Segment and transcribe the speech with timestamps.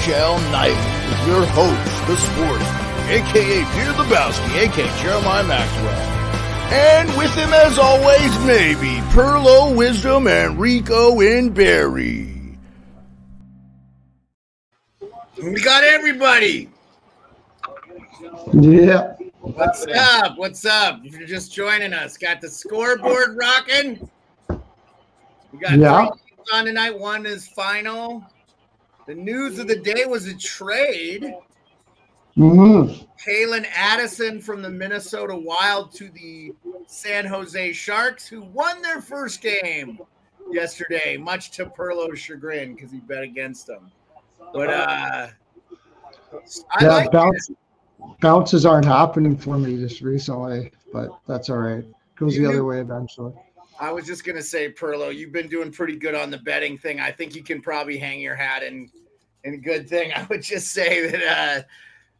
[0.00, 0.70] NHL Night
[1.10, 2.64] with your host, the sports,
[3.10, 5.92] aka Peter Lebowski, aka Jeremiah Maxwell.
[6.72, 12.56] And with him, as always, maybe Pearlo Wisdom and Rico in Barry.
[15.42, 16.70] We got everybody.
[18.54, 19.16] Yeah.
[19.40, 20.38] What's up?
[20.38, 21.00] What's up?
[21.04, 24.08] If you're just joining us, got the scoreboard rocking.
[25.52, 26.06] We got Yeah.
[26.06, 26.98] three games on tonight.
[26.98, 28.24] One is final.
[29.06, 31.34] The news of the day was a trade.
[32.34, 32.92] hmm
[33.26, 36.54] Calen Addison from the Minnesota Wild to the
[36.86, 40.00] San Jose Sharks, who won their first game
[40.50, 43.90] yesterday, much to Pearlo's chagrin because he bet against them.
[44.54, 45.26] But uh,
[46.72, 47.50] I Yeah, like bounce,
[48.20, 51.84] bounces aren't happening for me just recently, but that's all right.
[52.16, 53.34] Goes the You other way eventually.
[53.80, 57.00] I was just gonna say, Pearlo, you've been doing pretty good on the betting thing.
[57.00, 58.90] I think you can probably hang your hat in
[59.44, 60.12] in good thing.
[60.16, 61.62] I would just say that uh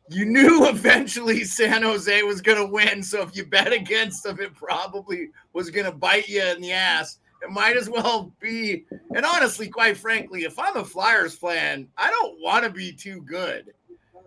[0.08, 3.02] you knew eventually San Jose was gonna win.
[3.02, 7.18] So if you bet against them, it probably was gonna bite you in the ass.
[7.42, 8.84] It might as well be.
[9.14, 13.22] And honestly, quite frankly, if I'm a Flyers fan, I don't want to be too
[13.22, 13.72] good.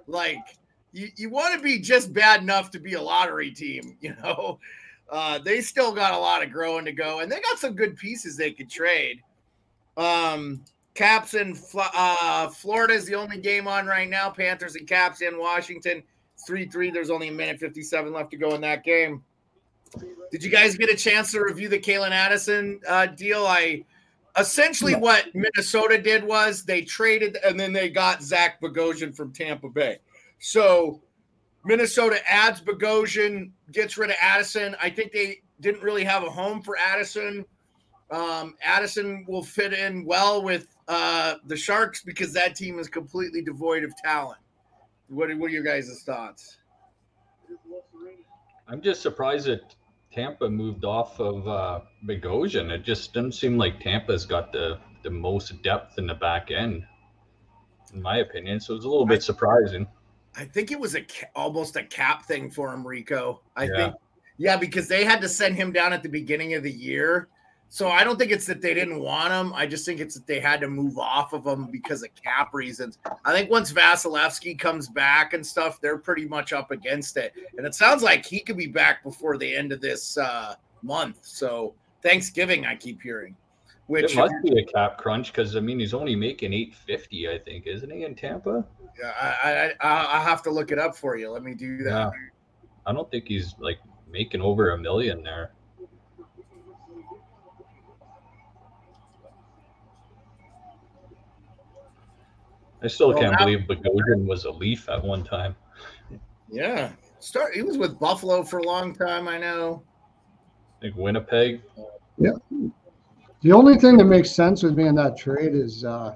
[0.08, 0.40] Like
[0.94, 4.60] you, you want to be just bad enough to be a lottery team, you know.
[5.14, 7.96] Uh, they still got a lot of growing to go, and they got some good
[7.96, 9.22] pieces they could trade.
[9.96, 10.66] Um,
[10.96, 14.32] Caps in uh, Florida is the only game on right now.
[14.32, 16.02] Panthers and Caps in Washington.
[16.48, 16.90] 3 3.
[16.90, 19.24] There's only a minute 57 left to go in that game.
[20.32, 23.46] Did you guys get a chance to review the Calen Addison uh, deal?
[23.46, 23.86] I
[24.40, 29.70] essentially what Minnesota did was they traded and then they got Zach Bogosian from Tampa
[29.70, 30.00] Bay.
[30.40, 31.02] So
[31.66, 34.76] Minnesota adds Bogosian, gets rid of Addison.
[34.82, 37.46] I think they didn't really have a home for Addison.
[38.12, 43.42] Um, Addison will fit in well with uh, the Sharks because that team is completely
[43.42, 44.40] devoid of talent.
[45.08, 46.58] What are, what are your guys' thoughts?
[48.68, 49.76] I'm just surprised that
[50.12, 52.72] Tampa moved off of uh, Bogosian.
[52.72, 56.86] It just doesn't seem like Tampa's got the, the most depth in the back end,
[57.94, 58.60] in my opinion.
[58.60, 59.86] So it's a little bit surprising.
[59.86, 60.03] I
[60.46, 61.06] think it was a
[61.36, 63.42] almost a cap thing for him, Rico.
[63.56, 63.76] I Yeah.
[63.76, 63.96] think,
[64.38, 67.28] yeah, because they had to send him down at the beginning of the year.
[67.70, 69.52] So I don't think it's that they didn't want him.
[69.54, 72.54] I just think it's that they had to move off of him because of cap
[72.54, 73.00] reasons.
[73.26, 77.34] I think once Vasilevskiy comes back and stuff, they're pretty much up against it.
[77.58, 81.18] And it sounds like he could be back before the end of this uh, month.
[81.24, 81.74] So
[82.04, 83.36] Thanksgiving, I keep hearing.
[83.88, 87.38] Which It must be a cap crunch because I mean he's only making 850, I
[87.40, 88.66] think, isn't he in Tampa?
[89.00, 91.30] Yeah, I, I, I, I have to look it up for you.
[91.32, 91.90] Let me do that.
[91.90, 92.12] Yeah.
[92.86, 95.52] I don't think he's like making over a million there.
[102.82, 105.56] I still Well, can't now- believe Bogosian was a Leaf at one time.
[106.50, 106.92] Yeah.
[107.20, 107.54] Start.
[107.56, 109.28] He was with Buffalo for a long time.
[109.28, 109.84] I know.
[110.82, 111.62] Like Winnipeg.
[113.44, 116.16] The only thing that makes sense with me in that trade is uh,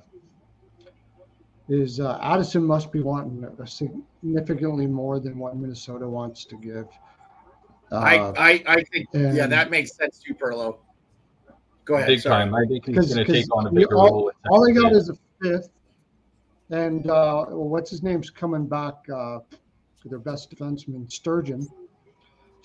[1.67, 6.87] is uh, Addison must be wanting significantly more than what Minnesota wants to give.
[7.91, 10.77] I, Uh, I, I think, yeah, that makes sense too, Pearlo.
[11.83, 12.07] Go ahead.
[12.07, 12.45] Big sorry.
[12.45, 12.55] time.
[12.55, 14.31] I think he's going to take on a we- bigger all, role.
[14.49, 15.69] all they got is a fifth,
[16.69, 19.39] and uh, what's his name's coming back uh,
[20.05, 21.67] their best defenseman, Sturgeon.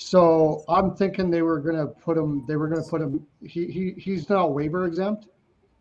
[0.05, 2.45] So I'm thinking they were gonna put him.
[2.47, 3.25] They were gonna put him.
[3.41, 5.29] He he he's now waiver exempt.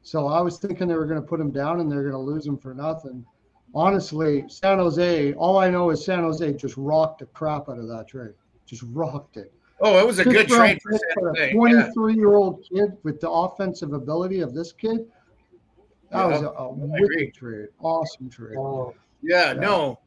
[0.04, 2.58] So I was thinking they were gonna put him down and they're gonna lose him
[2.58, 3.26] for nothing.
[3.74, 5.34] Honestly, San Jose.
[5.34, 8.34] All I know is San Jose just rocked the crap out of that trade.
[8.66, 9.52] Just rocked it.
[9.80, 11.50] Oh, it was a good trade for San for Jose.
[11.52, 15.08] a 23 year old kid with the offensive ability of this kid.
[16.12, 17.08] That was a, a, a I agree.
[17.18, 17.68] wicked trade.
[17.80, 18.56] Awesome trade.
[19.24, 19.54] Yeah, Yeah.
[19.54, 20.00] no.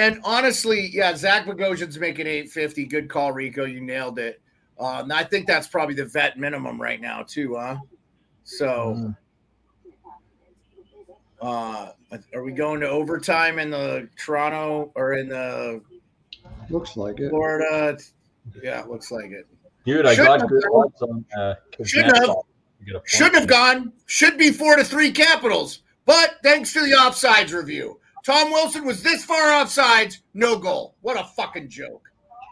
[0.00, 2.86] And honestly, yeah, Zach Bogosian's making 850.
[2.86, 3.66] Good call, Rico.
[3.66, 4.40] You nailed it.
[4.78, 7.76] Uh, and I think that's probably the vet minimum right now, too, huh?
[8.44, 9.16] So, Mhm.
[11.42, 11.92] uh,
[12.34, 15.82] are we going to overtime in the Toronto or in the
[16.70, 17.28] Looks like it.
[17.28, 17.98] Florida?
[18.62, 19.46] Yeah, it looks like it.
[19.84, 20.84] Dude, I Shouldn't got have good gone.
[20.86, 21.54] odds on uh,
[21.84, 22.24] Shouldn't have.
[22.24, 22.44] Kuznetsov
[22.78, 23.08] to get a point.
[23.10, 23.92] Shouldn't have gone.
[24.06, 25.82] Should be four to three Capitals.
[26.06, 30.94] But thanks to the offsides review, Tom Wilson was this far offsides, no goal.
[31.00, 32.06] What a fucking joke.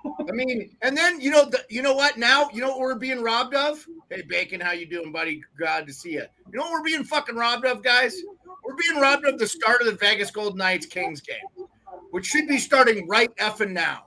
[0.06, 2.16] I mean, and then you know, the, you know what?
[2.16, 3.84] Now you know what we're being robbed of.
[4.10, 5.42] Hey, Bacon, how you doing, buddy?
[5.58, 6.24] Glad to see you.
[6.52, 8.16] You know what we're being fucking robbed of, guys?
[8.64, 11.66] We're being robbed of the start of the Vegas Golden Knights Kings game,
[12.10, 14.04] which should be starting right effing now.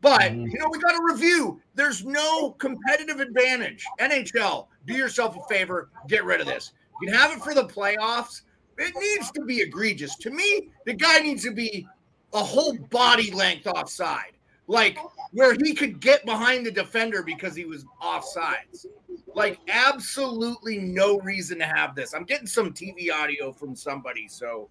[0.00, 0.50] But Mhm.
[0.50, 1.60] you know, we got to review.
[1.74, 3.84] There's no competitive advantage.
[3.98, 6.72] NHL, do yourself a favor, get rid of this.
[7.02, 8.42] You can have it for the playoffs.
[8.80, 10.16] It needs to be egregious.
[10.16, 11.86] To me, the guy needs to be
[12.32, 14.32] a whole body length offside,
[14.68, 14.98] like
[15.32, 18.86] where he could get behind the defender because he was offsides.
[19.34, 22.14] Like, absolutely no reason to have this.
[22.14, 24.70] I'm getting some TV audio from somebody, so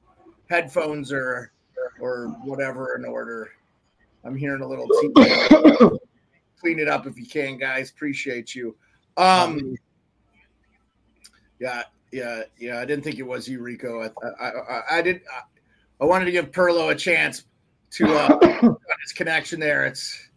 [0.50, 1.52] headphones or
[2.00, 3.52] or whatever in order.
[4.26, 6.00] I'm hearing a little TV.
[6.60, 7.92] Clean it up if you can, guys.
[7.92, 8.76] Appreciate you.
[9.18, 9.76] Um,
[11.60, 12.80] yeah, yeah, yeah.
[12.80, 14.02] I didn't think it was you, Rico.
[14.04, 14.10] I,
[14.44, 15.22] I, I, I did.
[15.32, 15.42] I,
[16.02, 17.44] I wanted to give Pearlo a chance
[17.92, 18.40] to uh,
[19.04, 19.86] his connection there.
[19.86, 20.30] It's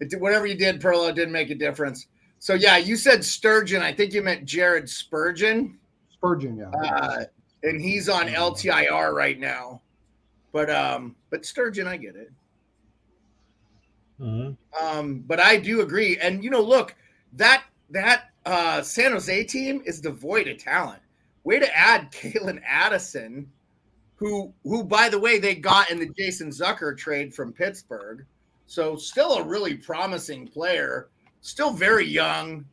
[0.00, 2.06] it, did- whatever you did, Pearlo didn't make a difference.
[2.38, 3.82] So yeah, you said Sturgeon.
[3.82, 5.78] I think you meant Jared Spurgeon,
[6.12, 6.70] Spurgeon, yeah.
[6.88, 7.24] uh,
[7.64, 9.82] and he's on LTIR right now.
[10.52, 12.30] But um, but Sturgeon, I get it.
[14.20, 14.56] Mhm.
[14.80, 16.16] Um, but I do agree.
[16.18, 16.94] And you know, look,
[17.34, 21.02] that that uh San Jose team is devoid of talent.
[21.44, 23.50] Way to add Calen Addison,
[24.16, 28.26] who who by the way they got in the Jason Zucker trade from Pittsburgh.
[28.66, 31.08] So still a really promising player,
[31.40, 32.64] still very young.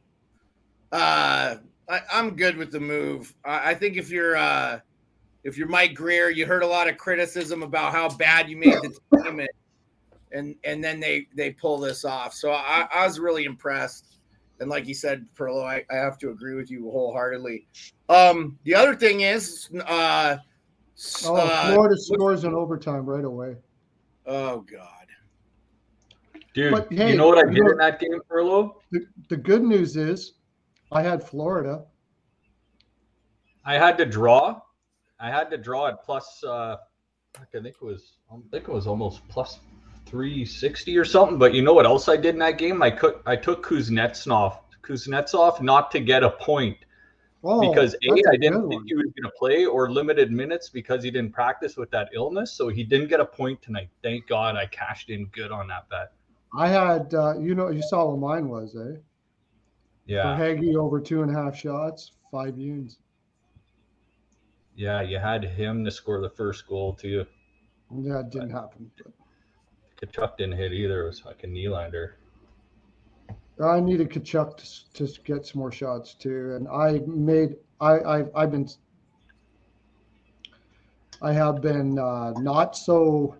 [0.91, 1.55] Uh
[1.87, 3.33] I, I'm good with the move.
[3.45, 4.79] I, I think if you're uh
[5.43, 8.73] if you're Mike Grier, you heard a lot of criticism about how bad you made
[8.73, 9.49] the team and
[10.31, 12.33] and and then they they pull this off.
[12.33, 14.17] So I, I was really impressed.
[14.59, 17.67] And like you said, Pearlo, I, I have to agree with you wholeheartedly.
[18.09, 20.37] Um, the other thing is, uh,
[20.95, 23.57] s- Oh, uh, Florida scores in overtime right away.
[24.25, 25.07] oh god,
[26.53, 28.75] Dude, But, hey, you know what I did in that game, Pearlo?
[28.91, 30.33] The, the good news is
[30.91, 31.83] I had Florida.
[33.65, 34.61] I had to draw.
[35.19, 36.43] I had to draw at plus.
[36.43, 36.77] Uh,
[37.37, 38.13] I think it was.
[38.31, 39.59] I think it was almost plus
[40.05, 41.37] three sixty or something.
[41.37, 42.81] But you know what else I did in that game?
[42.81, 43.15] I could.
[43.25, 44.59] I took Kuznetsov.
[44.83, 46.77] Kuznetsov not to get a point
[47.47, 51.03] Oh, because a I didn't think he was going to play or limited minutes because
[51.03, 52.53] he didn't practice with that illness.
[52.53, 53.89] So he didn't get a point tonight.
[54.01, 56.11] Thank God I cashed in good on that bet.
[56.57, 58.97] I had, uh, you know, you saw what mine was, eh?
[60.07, 62.97] Yeah, For Haggy over two and a half shots, five units.
[64.75, 65.01] yeah.
[65.01, 67.25] You had him to score the first goal too.
[67.95, 68.89] Yeah, it didn't happen.
[68.97, 69.13] But
[70.07, 71.03] Tkachuk didn't hit either.
[71.03, 72.13] It was fucking Nylander.
[73.63, 74.57] I needed Tkachuk
[74.93, 78.67] to, to get some more shots too, and I made I, I I've been
[81.21, 83.35] I have been uh, not so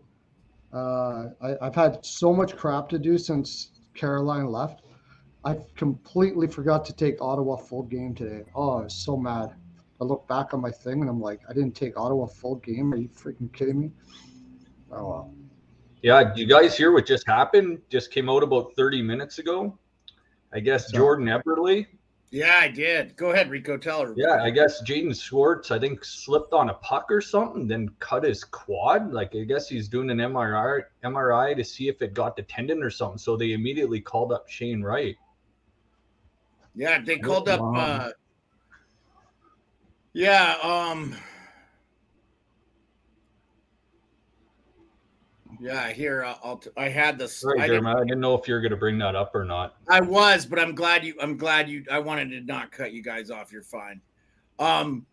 [0.73, 4.81] uh, I, I've had so much crap to do since Caroline left.
[5.43, 8.43] I completely forgot to take Ottawa full game today.
[8.55, 9.53] Oh, I was so mad.
[10.01, 12.93] I look back on my thing and I'm like, I didn't take Ottawa full game.
[12.93, 13.91] Are you freaking kidding me?
[14.91, 15.33] Oh well.
[16.05, 17.81] Yeah, you guys hear what just happened?
[17.89, 19.75] Just came out about 30 minutes ago.
[20.53, 21.87] I guess So- Jordan Eberle.
[22.29, 23.15] yeah, I did.
[23.15, 23.75] Go ahead, Rico.
[23.75, 24.13] Tell her.
[24.15, 28.23] Yeah, I guess Jaden Schwartz, I think, slipped on a puck or something, then cut
[28.23, 29.11] his quad.
[29.13, 32.83] Like, I guess he's doing an MRI, MRI to see if it got the tendon
[32.83, 33.17] or something.
[33.17, 35.15] So they immediately called up Shane Wright.
[36.75, 37.61] Yeah, they called up.
[37.63, 38.11] Uh,
[40.13, 41.15] yeah, um,
[45.59, 46.57] Yeah, here uh, I'll.
[46.57, 47.43] T- I had this.
[47.45, 49.75] Right, I, Jeremiah, didn't, didn't know if you're going to bring that up or not.
[49.89, 51.15] I was, but I'm glad you.
[51.21, 51.83] I'm glad you.
[51.91, 53.51] I wanted to not cut you guys off.
[53.51, 54.01] You're fine.
[54.59, 55.05] Um,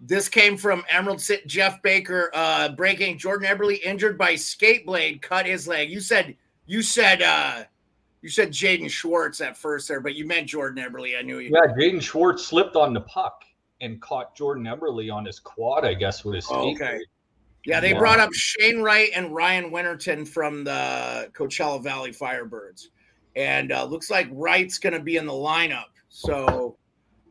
[0.00, 1.42] this came from Emerald City.
[1.46, 5.90] Jeff Baker, uh, breaking Jordan Eberle injured by skate blade, cut his leg.
[5.90, 6.36] You said.
[6.66, 7.22] You said.
[7.22, 7.64] uh
[8.22, 11.16] You said Jaden Schwartz at first there, but you meant Jordan Eberle.
[11.16, 11.50] I knew you.
[11.54, 13.44] Yeah, Jaden Schwartz slipped on the puck
[13.80, 16.56] and caught Jordan Eberle on his quad, I guess, with his skate.
[16.56, 16.96] Oh, okay.
[16.96, 17.06] blade.
[17.66, 17.98] Yeah, they Yeah.
[17.98, 22.86] brought up Shane Wright and Ryan Winterton from the Coachella Valley Firebirds.
[23.34, 25.90] And uh, looks like Wright's going to be in the lineup.
[26.08, 26.78] So,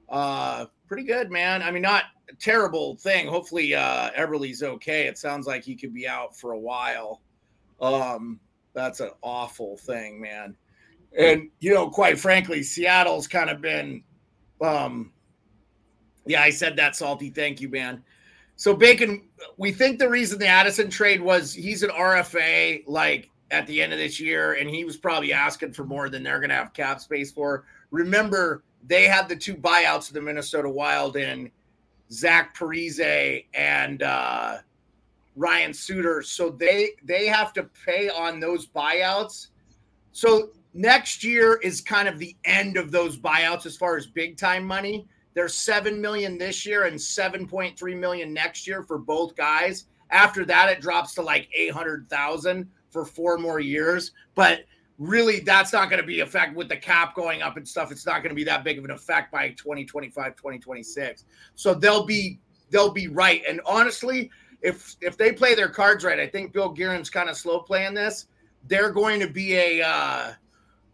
[0.10, 1.64] uh, pretty good, man.
[1.64, 3.28] I mean, not a terrible thing.
[3.28, 5.08] Hopefully, uh, Eberle's okay.
[5.08, 7.22] It sounds like he could be out for a while.
[7.82, 8.40] Um,
[8.74, 10.56] that's an awful thing, man.
[11.18, 14.04] And, you know, quite frankly, Seattle's kind of been,
[14.62, 15.14] um,
[16.26, 17.30] yeah, I said that salty.
[17.30, 18.04] Thank you, man.
[18.56, 19.22] So Bacon,
[19.58, 23.94] we think the reason the Addison trade was he's an RFA like at the end
[23.94, 26.74] of this year, and he was probably asking for more than they're going to have
[26.74, 27.66] cap space for.
[27.92, 31.52] Remember, they had the two buyouts of the Minnesota Wild in
[32.12, 34.58] Zach Parise and uh,
[35.36, 39.48] Ryan Suter, so they they have to pay on those buyouts.
[40.12, 44.38] So next year is kind of the end of those buyouts as far as big
[44.38, 45.08] time money.
[45.36, 49.86] There's 7 million this year and 7.3 million next year for both guys.
[50.10, 54.12] After that, it drops to like 800,000 for four more years.
[54.34, 54.62] But
[54.98, 57.92] really, that's not going to be effect with the cap going up and stuff.
[57.92, 61.26] It's not going to be that big of an effect by 2025, 2026.
[61.56, 62.40] So they'll be
[62.70, 63.44] they'll be right.
[63.48, 67.36] And honestly, if if they play their cards right, I think Bill Guerin's kind of
[67.36, 68.28] slow playing this.
[68.68, 70.34] They're going to be a uh,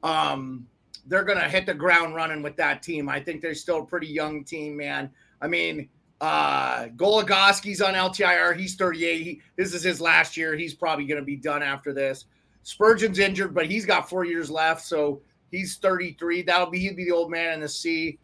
[0.04, 0.68] um,
[1.12, 3.10] they're going to hit the ground running with that team.
[3.10, 5.10] I think they're still a pretty young team, man.
[5.41, 5.89] I mean,
[6.22, 8.56] uh, Goligoski's on LTIR.
[8.56, 9.22] He's 38.
[9.22, 10.56] He, this is his last year.
[10.56, 12.25] He's probably going to be done after this.
[12.63, 16.44] Spurgeon's injured, but he's got four years left, so he's 33.
[16.44, 18.18] That'll be he'll be the old man in the sea.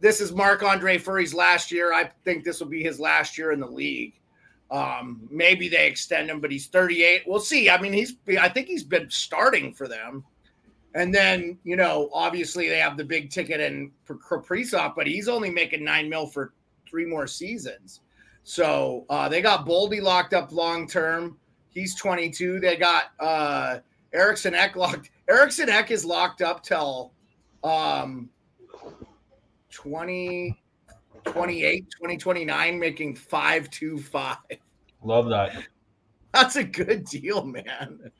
[0.00, 1.92] This is Marc Andre Fleury's last year.
[1.92, 4.14] I think this will be his last year in the league.
[4.70, 7.24] Um, maybe they extend him, but he's 38.
[7.26, 7.68] We'll see.
[7.68, 10.24] I mean, he's I think he's been starting for them.
[10.94, 15.50] And then, you know, obviously they have the big ticket and Kaprizov, but he's only
[15.50, 16.52] making nine mil for
[16.88, 18.00] three more seasons.
[18.42, 21.36] So uh, they got Boldy locked up long term.
[21.68, 22.58] He's 22.
[22.58, 23.78] They got uh,
[24.12, 25.10] Eriksson Ek locked.
[25.28, 27.12] Eriksson Ek is locked up till
[27.62, 28.28] um,
[29.70, 30.60] 20,
[31.24, 34.36] 28, 2029, making 525.
[35.04, 35.64] Love that.
[36.34, 38.12] That's a good deal, man.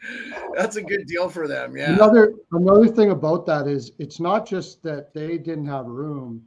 [0.56, 1.76] That's a good deal for them.
[1.76, 1.92] Yeah.
[1.92, 6.44] Another another thing about that is it's not just that they didn't have room,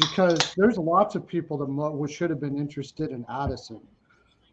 [0.00, 3.80] because there's lots of people that should have been interested in Addison,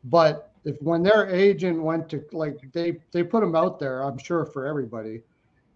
[0.04, 4.20] but if when their agent went to like they they put him out there, I'm
[4.20, 5.22] sure for everybody,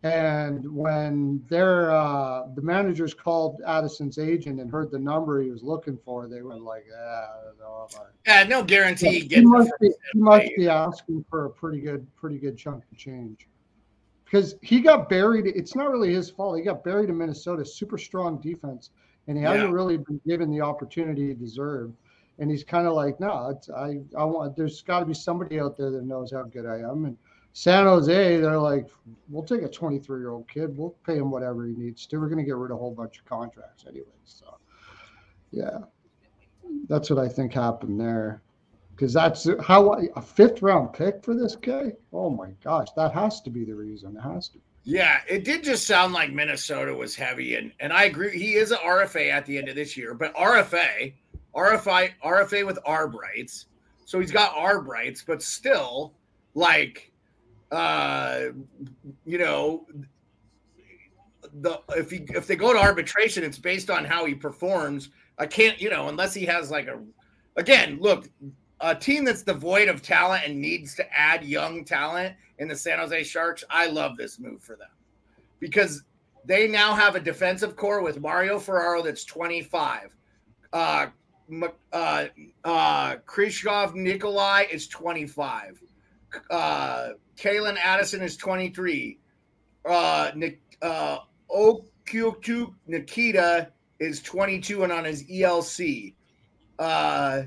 [0.06, 5.64] and when their uh, the managers called Addison's agent and heard the number he was
[5.64, 9.72] looking for, they were like, ah, I don't know I Yeah, no guarantee he must,
[9.82, 13.48] be, he must be asking for a pretty good, pretty good chunk of change.
[14.26, 15.48] Because he got buried.
[15.48, 16.56] It's not really his fault.
[16.58, 17.66] He got buried in Minnesota.
[17.66, 18.92] Super strong defense,
[19.28, 19.54] and he Yeah.
[19.54, 21.96] hasn't really been given the opportunity he deserved.
[22.38, 24.56] And he's kind of like, no, it's, I, I want.
[24.56, 27.06] There's got to be somebody out there that knows how good I am.
[27.06, 27.18] And
[27.58, 28.90] San Jose, they're like,
[29.30, 30.78] we'll take a 23 year old kid.
[30.78, 32.18] We'll pay him whatever he needs to.
[32.18, 34.08] We're going to get rid of a whole bunch of contracts anyway.
[34.26, 34.58] So,
[35.52, 35.78] yeah,
[36.90, 38.42] that's what I think happened there
[38.94, 41.94] because that's how a fifth round pick for this guy.
[42.12, 44.18] Oh my gosh, that has to be the reason.
[44.18, 44.60] It has to.
[44.84, 48.38] Yeah, it did just sound like Minnesota was heavy, and and I agree.
[48.38, 51.14] He is an RFA at the end of this year, but RFA,
[51.56, 53.68] RFI, RFA with arb rights,
[54.04, 56.14] so he's got arb rights, but still,
[56.54, 57.14] like,
[57.72, 58.46] uh,
[59.26, 59.86] you know,
[61.62, 65.10] the if he if they go to arbitration, it's based on how he performs.
[65.38, 67.00] I can't, you know, unless he has like a,
[67.58, 68.30] again, look,
[68.80, 73.00] a team that's devoid of talent and needs to add young talent in the San
[73.00, 74.90] Jose Sharks, I love this move for them
[75.60, 76.04] because
[76.46, 80.16] they now have a defensive core with Mario Ferraro that's 25.
[80.72, 81.08] Uh,
[81.92, 82.26] uh,
[82.64, 85.82] uh, Krishkov Nikolai is 25.
[86.50, 89.20] Uh, Calen Addison is 23.
[89.88, 90.32] Uh,
[90.82, 91.18] uh,
[92.88, 96.14] Nikita is 22 and on his ELC.
[96.80, 97.44] Uh,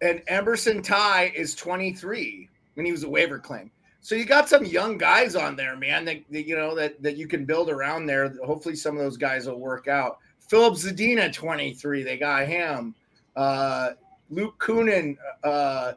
[0.00, 3.70] and Emerson Ty is 23 when he was a waiver claim.
[4.00, 6.04] So you got some young guys on there, man.
[6.04, 8.32] That, that, you know that that you can build around there.
[8.44, 10.18] Hopefully, some of those guys will work out.
[10.48, 12.04] Filip Zadina, 23.
[12.04, 12.94] They got him.
[13.34, 13.90] Uh,
[14.30, 15.94] Luke Kunin, uh,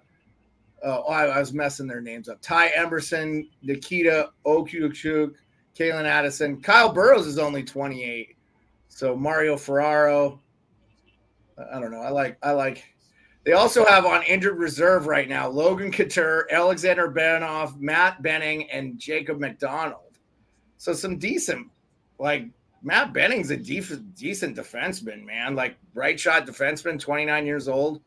[0.84, 2.42] oh, I, I was messing their names up.
[2.42, 5.34] Ty Emberson, Nikita Okuduk,
[5.78, 6.62] Calen Addison.
[6.62, 8.36] Kyle Burroughs is only 28.
[8.88, 10.42] So Mario Ferraro.
[11.74, 12.02] I don't know.
[12.02, 12.84] I like I like
[13.44, 19.00] they also have on injured reserve right now Logan Couture, Alexander Benoff, Matt Benning, and
[19.00, 20.18] Jacob MacDonald.
[20.78, 21.68] So some decent,
[22.20, 22.46] like
[22.84, 25.56] Matt Benning's a def- decent defenseman, man.
[25.56, 28.02] Like right shot defenseman, 29 years old.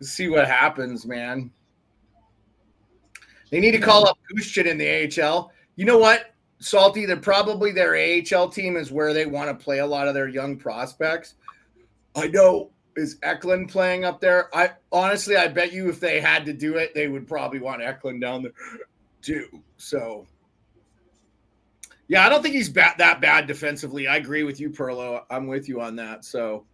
[0.00, 1.50] Let's see what happens, man.
[3.50, 5.52] They need to call up Gushchin in the AHL.
[5.76, 7.06] You know what, Salty?
[7.06, 10.28] They're probably their AHL team is where they want to play a lot of their
[10.28, 11.34] young prospects.
[12.14, 14.54] I know is Eklund playing up there.
[14.56, 17.82] I honestly, I bet you if they had to do it, they would probably want
[17.82, 18.52] Eklund down there
[19.20, 19.62] too.
[19.76, 20.26] So,
[22.08, 24.08] yeah, I don't think he's ba- that bad defensively.
[24.08, 25.22] I agree with you, Pearlo.
[25.30, 26.24] I'm with you on that.
[26.24, 26.64] So,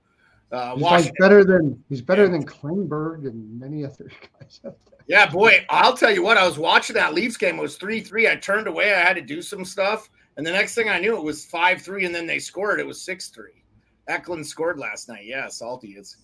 [0.52, 4.98] uh, he's like better than he's better than Klingberg and many other guys out there.
[5.08, 6.36] Yeah, boy, I'll tell you what.
[6.36, 7.58] I was watching that Leafs game.
[7.58, 8.28] It was three three.
[8.28, 8.94] I turned away.
[8.94, 11.80] I had to do some stuff, and the next thing I knew, it was five
[11.80, 12.80] three, and then they scored.
[12.80, 13.64] It was six three.
[14.08, 15.24] Eklund scored last night.
[15.24, 15.92] Yeah, salty.
[15.92, 16.18] It's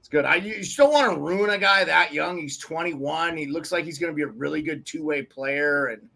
[0.00, 0.24] it's good.
[0.24, 2.38] I you still want to ruin a guy that young.
[2.38, 3.36] He's 21.
[3.36, 6.08] He looks like he's going to be a really good two way player, and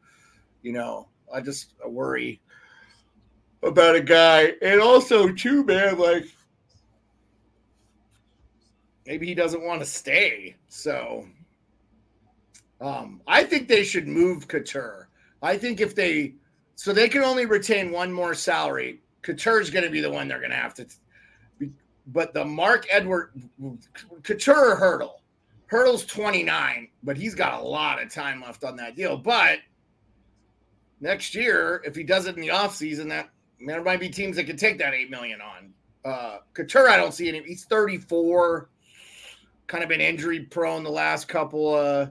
[0.63, 2.41] you know, I just worry
[3.63, 4.55] about a guy.
[4.63, 6.25] And also, too, man, like
[9.07, 10.57] maybe he doesn't want to stay.
[10.69, 11.27] So,
[12.81, 15.09] um, I think they should move Couture.
[15.43, 16.35] I think if they
[16.77, 19.01] so they can only retain one more salary.
[19.23, 20.87] Couture's going to be the one they're going to have to
[22.07, 23.33] but the Mark Edward
[24.23, 25.23] Couture hurdle,
[25.67, 29.17] hurdle's 29, but he's got a lot of time left on that deal.
[29.17, 29.61] But
[31.01, 33.31] next year, if he does it in the offseason, that
[33.65, 35.73] there might be teams that could take that eight million on.
[36.05, 37.43] Uh Couture, I don't see any.
[37.43, 38.69] He's 34,
[39.73, 42.11] kind of been injury prone the last couple of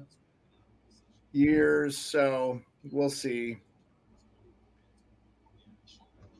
[1.31, 2.59] years, so
[2.91, 3.55] we'll see.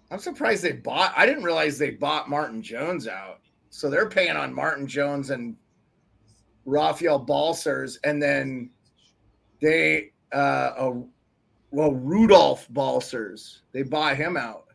[0.10, 1.14] I'm surprised they bought.
[1.16, 3.40] I didn't realize they bought Martin Jones out.
[3.70, 5.56] So they're paying on Martin Jones and
[6.66, 8.72] Rafael Balcers, and then
[9.62, 10.92] they uh
[11.70, 13.62] well Rudolph Balcers.
[13.74, 14.66] They buy him out.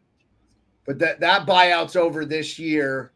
[0.87, 3.11] But that that buyout's over this year.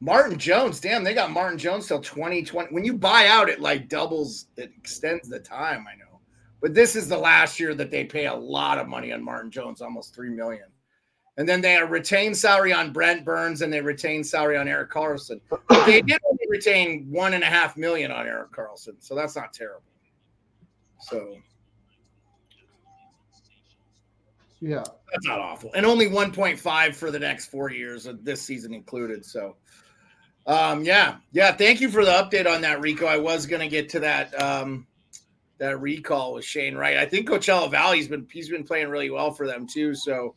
[0.00, 2.72] Martin Jones, damn, they got Martin Jones till 2020.
[2.72, 6.20] When you buy out, it like doubles, it extends the time, I know.
[6.60, 9.50] But this is the last year that they pay a lot of money on Martin
[9.50, 10.66] Jones, almost three million.
[11.36, 15.40] And then they retain salary on Brent Burns and they retain salary on Erik Karlsson.
[15.48, 19.36] But they did only retain one and a half million on Erik Karlsson, so that's
[19.36, 19.82] not terrible.
[21.00, 21.36] So
[24.60, 24.82] yeah,
[25.12, 25.70] that's not awful.
[25.74, 29.24] And only 1.5 for the next four years uh, this season included.
[29.24, 29.56] So
[30.48, 31.52] um, yeah, yeah.
[31.52, 33.06] Thank you for the update on that, Rico.
[33.06, 34.86] I was gonna get to that um
[35.58, 36.96] that recall with Shane Wright.
[36.96, 39.94] I think Coachella Valley's been he's been playing really well for them too.
[39.94, 40.34] So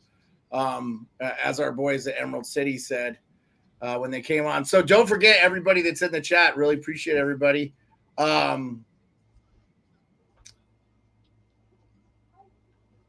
[0.52, 3.18] um, as our boys at Emerald City said
[3.80, 4.64] uh, when they came on.
[4.64, 6.56] So don't forget everybody that's in the chat.
[6.56, 7.74] Really appreciate everybody.
[8.18, 8.84] Um,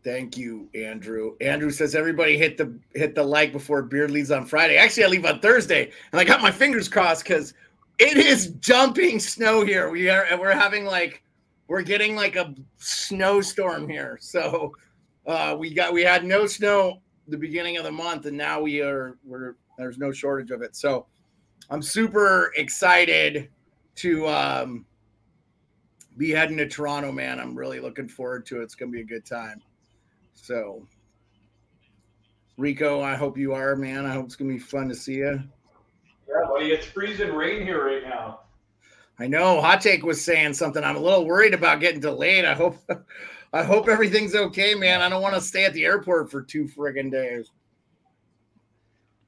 [0.03, 1.35] thank you, Andrew.
[1.41, 4.77] Andrew says everybody hit the hit the like before Beard leaves on Friday.
[4.77, 7.53] Actually, I leave on Thursday, and I got my fingers crossed because
[7.99, 9.89] it is dumping snow here.
[9.89, 11.23] We are we're having like
[11.67, 14.17] we're getting like a snowstorm here.
[14.21, 14.73] So
[15.25, 18.81] uh, we got we had no snow the beginning of the month, and now we
[18.81, 20.75] are we're there's no shortage of it.
[20.75, 21.07] So
[21.69, 23.49] I'm super excited
[23.95, 24.85] to um,
[26.17, 27.39] be heading to Toronto, man.
[27.39, 28.63] I'm really looking forward to it.
[28.63, 29.61] It's gonna be a good time.
[30.33, 30.85] So
[32.57, 34.05] Rico, I hope you are, man.
[34.05, 35.41] I hope it's gonna be fun to see you.
[36.27, 38.41] Yeah, buddy, it's freezing rain here right now.
[39.19, 39.61] I know.
[39.61, 40.83] Hot Take was saying something.
[40.83, 42.45] I'm a little worried about getting delayed.
[42.45, 42.77] I hope
[43.53, 45.01] I hope everything's okay, man.
[45.01, 47.51] I don't want to stay at the airport for two friggin' days.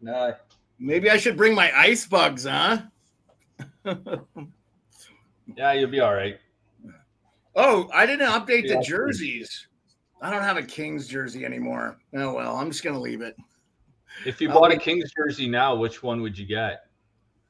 [0.01, 0.33] No.
[0.79, 2.81] Maybe I should bring my ice bugs, huh?
[3.85, 6.39] yeah, you'll be all right.
[7.55, 9.67] Oh, I didn't update the jerseys.
[10.21, 11.97] I don't have a Kings jersey anymore.
[12.15, 13.35] Oh well, I'm just gonna leave it.
[14.25, 16.85] If you bought a Kings jersey now, which one would you get?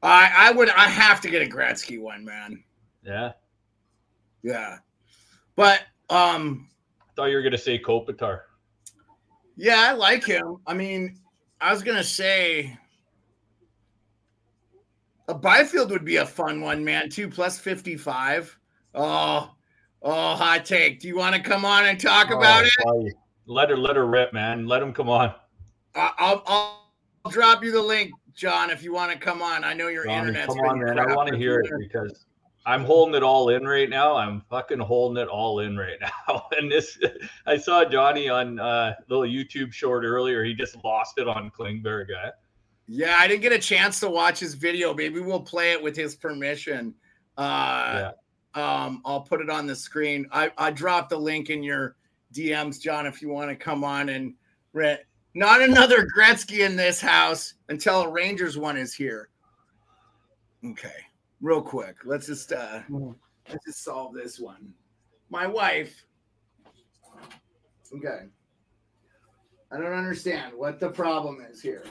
[0.01, 2.63] I I would I have to get a Gretzky one, man.
[3.04, 3.34] Yeah.
[4.43, 4.78] Yeah.
[5.56, 6.67] But um,
[7.01, 8.41] I thought you were gonna say Kopitar.
[9.56, 10.58] Yeah, I like him.
[10.67, 11.19] I mean,
[11.62, 12.78] I was gonna say
[15.28, 17.10] a Byfield would be a fun one, man.
[17.10, 18.58] Two plus fifty-five.
[18.93, 19.55] Oh,
[20.06, 21.00] oh, hot take.
[21.00, 23.13] Do you want to come on and talk oh, about it?
[23.48, 24.68] Let her, let her rip, man.
[24.68, 25.34] Let him come on.
[25.96, 26.82] I'll, I'll,
[27.30, 29.63] drop you the link, John, if you want to come on.
[29.63, 31.00] I know your Johnny, internet's come on, man.
[31.00, 32.26] I want to hear it because
[32.65, 34.15] I'm holding it all in right now.
[34.15, 36.48] I'm fucking holding it all in right now.
[36.58, 36.98] And this,
[37.46, 40.44] I saw Johnny on a uh, little YouTube short earlier.
[40.44, 42.08] He just lost it on Klingberg.
[42.10, 42.32] Eh?
[42.88, 44.94] Yeah, I didn't get a chance to watch his video.
[44.94, 46.94] Maybe we'll play it with his permission.
[47.38, 47.41] Uh,
[47.96, 48.12] yeah.
[48.56, 50.26] Um, I'll put it on the screen.
[50.32, 51.98] I, I dropped the link in your
[52.34, 54.34] DMs, John, if you want to come on and
[54.74, 55.00] read.
[55.34, 59.30] Not another Gretzky in this house until a Rangers one is here.
[60.65, 60.96] Okay,
[61.41, 61.98] real quick.
[62.06, 62.82] Let's just uh
[63.50, 64.74] let's just solve this one.
[65.30, 66.06] My wife.
[67.94, 68.28] Okay.
[69.72, 71.84] I don't understand what the problem is here.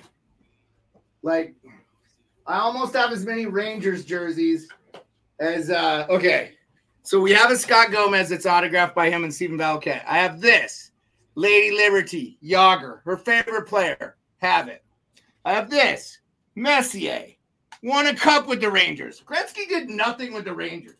[1.22, 1.54] Like,
[2.46, 4.68] I almost have as many Rangers jerseys
[5.40, 6.52] as uh okay.
[7.02, 10.04] So we have a Scott Gomez that's autographed by him and Stephen Valiquette.
[10.06, 10.90] I have this
[11.34, 14.16] Lady Liberty, Jagr, her favorite player.
[14.38, 14.82] Have it.
[15.44, 16.18] I have this
[16.54, 17.26] Messier,
[17.82, 19.22] won a cup with the Rangers.
[19.26, 20.96] Gretzky did nothing with the Rangers.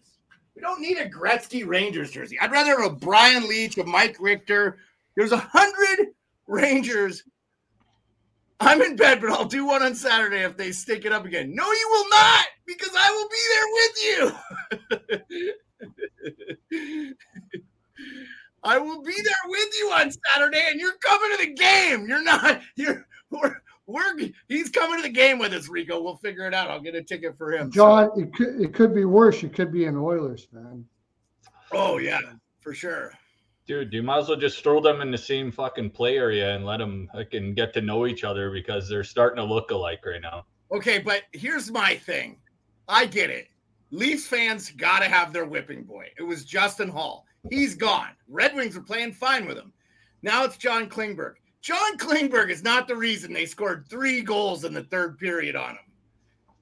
[0.55, 2.39] We don't need a Gretzky Rangers jersey.
[2.39, 4.79] I'd rather have a Brian Leetch, a Mike Richter.
[5.17, 6.09] There's a hundred
[6.47, 7.25] Rangers
[8.61, 11.55] I'm in bed, but I'll do one on Saturday if they stick it up again.
[11.55, 14.33] No, you will not, because I will be there with you.
[18.65, 22.09] I will be there with you on Saturday, and you're coming to the game.
[22.09, 22.63] You're not.
[22.77, 23.07] You're.
[23.31, 24.17] We're, we're.
[24.49, 26.01] He's coming to the game with us, Rico.
[26.01, 26.71] We'll figure it out.
[26.71, 27.71] I'll get a ticket for him.
[27.71, 28.21] John, so.
[28.21, 28.61] it could.
[28.61, 29.43] It could be worse.
[29.43, 30.85] You could be an Oilers fan.
[31.73, 32.21] Oh yeah,
[32.61, 33.13] for sure.
[33.67, 36.67] Dude, you might as well just throw them in the same fucking play area and
[36.67, 40.21] let them fucking get to know each other because they're starting to look alike right
[40.21, 40.45] now.
[40.71, 42.37] Okay, but here's my thing.
[42.89, 43.49] I get it.
[43.91, 46.09] Leafs fans got to have their whipping boy.
[46.19, 47.25] It was Justin Holl.
[47.51, 48.11] He's gone.
[48.29, 49.73] Red Wings are playing fine with him.
[50.23, 51.35] Now it's John Klingberg.
[51.63, 55.71] John Klingberg is not the reason they scored three goals in the third period on
[55.71, 55.79] him.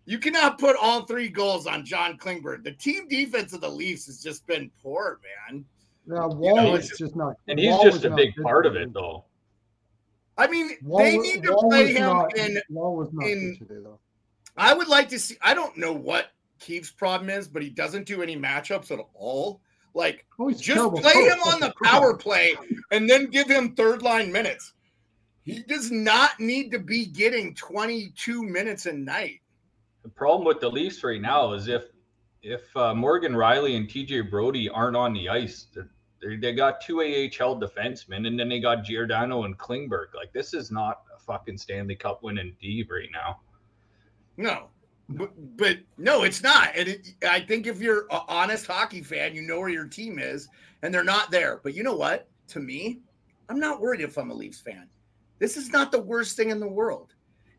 [0.05, 2.62] You cannot put all three goals on John Klingberg.
[2.62, 5.65] The team defense of the Leafs has just been poor, man.
[6.07, 7.37] Yeah, Wall you know, is just not.
[7.49, 9.25] And he's Wall just a big part of it, though.
[10.37, 12.61] I mean, Wall, they need to Wall play him not, in.
[12.71, 13.99] Wall was not in, today, though.
[14.57, 15.37] I would like to see.
[15.43, 19.61] I don't know what Keefe's problem is, but he doesn't do any matchups at all.
[19.95, 21.01] Like, oh, just terrible.
[21.01, 22.55] play him on the power play
[22.91, 24.73] and then give him third line minutes.
[25.45, 29.41] He does not need to be getting 22 minutes a night.
[30.03, 31.85] The problem with the Leafs right now is if
[32.42, 35.66] if uh, Morgan Rielly and TJ Brodie aren't on the ice,
[36.20, 40.14] they they got two AHL defensemen, and then they got Giordano and Klingberg.
[40.14, 43.40] Like this is not a fucking Stanley Cup winning D right now.
[44.37, 44.68] No,
[45.09, 46.70] but, but no, it's not.
[46.76, 50.18] And it, I think if you're an honest hockey fan, you know where your team
[50.18, 50.48] is,
[50.83, 51.61] and they're not there.
[51.62, 52.28] But you know what?
[52.48, 53.00] To me,
[53.48, 54.88] I'm not worried if I'm a Leafs fan.
[55.38, 57.14] This is not the worst thing in the world.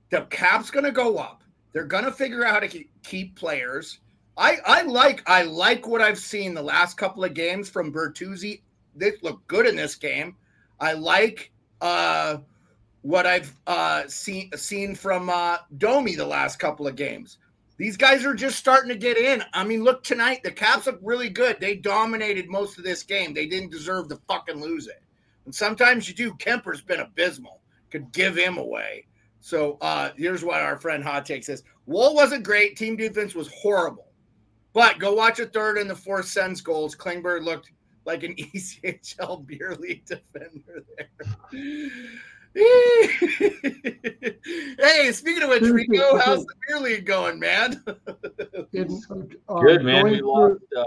[0.09, 1.43] The cap's going to go up.
[1.73, 3.99] They're going to figure out how to keep players.
[4.37, 8.61] I I like I like what I've seen the last couple of games from Bertuzzi.
[8.95, 10.35] They look good in this game.
[10.79, 12.37] I like uh,
[13.01, 17.37] what I've uh, seen seen from uh, Domi the last couple of games.
[17.77, 19.43] These guys are just starting to get in.
[19.53, 20.41] I mean, look tonight.
[20.43, 21.57] The Caps look really good.
[21.59, 23.33] They dominated most of this game.
[23.33, 25.01] They didn't deserve to fucking lose it.
[25.45, 26.33] And sometimes you do.
[26.35, 27.61] Kuemper's been abysmal.
[27.91, 29.05] Could give him away.
[29.41, 32.77] So uh, here's what our friend Hot Take says: Woll wasn't great.
[32.77, 34.02] Team defense was horrible.
[34.73, 36.95] But go watch a third and the fourth Sens goals.
[36.95, 37.71] Klingberg looked
[38.05, 41.09] like an ECHL beer league defender there.
[44.79, 47.83] hey, speaking of which, Rico, how's the beer league going, man?
[47.87, 47.95] uh,
[48.71, 50.03] Good, man.
[50.03, 50.83] We lost, uh,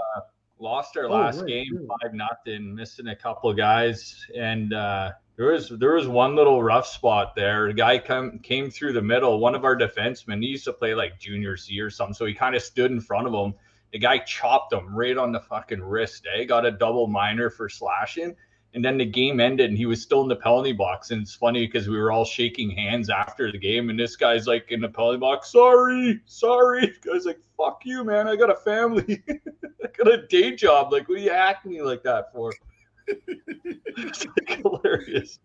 [0.61, 5.11] lost our oh, last right, game five nothing, missing a couple of guys, and uh,
[5.37, 7.67] there was there was one little rough spot there.
[7.67, 9.41] A guy come came through the middle.
[9.41, 12.35] One of our defensemen, he used to play like junior C or something, so he
[12.35, 13.55] kind of stood in front of him
[13.93, 16.27] the guy chopped him right on the fucking wrist.
[16.37, 16.45] Eh?
[16.45, 18.35] Got a double minor for slashing.
[18.75, 21.11] And then the game ended and he was still in the penalty box.
[21.11, 23.89] And it's funny because we were all shaking hands after the game.
[23.89, 26.95] And this guy's like in the penalty box, sorry, sorry.
[27.03, 28.29] The guy's like, fuck you, man.
[28.29, 29.23] I got a family.
[29.29, 30.93] I got a day job.
[30.93, 32.53] Like, what are you acting me like that for?
[33.09, 35.39] it's like hilarious.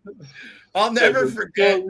[0.74, 1.82] I'll never forget.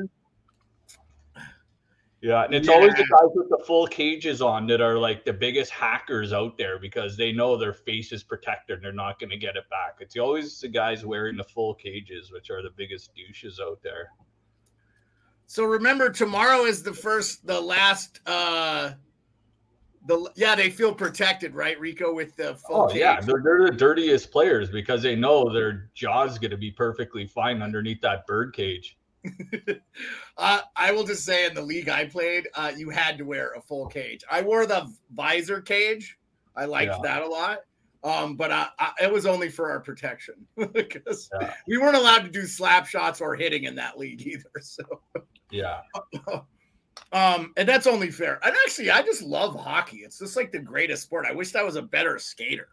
[2.23, 2.75] Yeah, and it's yeah.
[2.75, 6.57] always the guys with the full cages on that are like the biggest hackers out
[6.57, 9.69] there because they know their face is protected and they're not going to get it
[9.71, 9.97] back.
[9.99, 14.11] It's always the guys wearing the full cages, which are the biggest douches out there.
[15.49, 18.21] So remember, tomorrow is the first, the last.
[18.25, 18.93] uh
[20.07, 22.13] the yeah, they feel protected, right, Rico?
[22.13, 22.99] With the full oh cage.
[22.99, 27.27] yeah, they're they're the dirtiest players because they know their jaw's going to be perfectly
[27.27, 28.97] fine underneath that bird cage.
[30.37, 33.53] uh, I will just say in the league I played, uh, you had to wear
[33.53, 34.23] a full cage.
[34.31, 36.19] I wore the visor cage,
[36.57, 37.01] I liked Yeah.
[37.03, 37.61] that a lot.
[38.05, 40.35] Um, but I, I, it was only for our protection
[40.75, 41.55] because Yeah.
[41.69, 44.51] we weren't allowed to do slap shots or hitting in that league either.
[44.61, 44.83] So,
[45.51, 45.83] Yeah.
[47.13, 48.41] um, and that's only fair.
[48.45, 49.99] And actually, I just love hockey.
[49.99, 51.27] It's just like the greatest sport.
[51.29, 52.69] I wish I was a better skater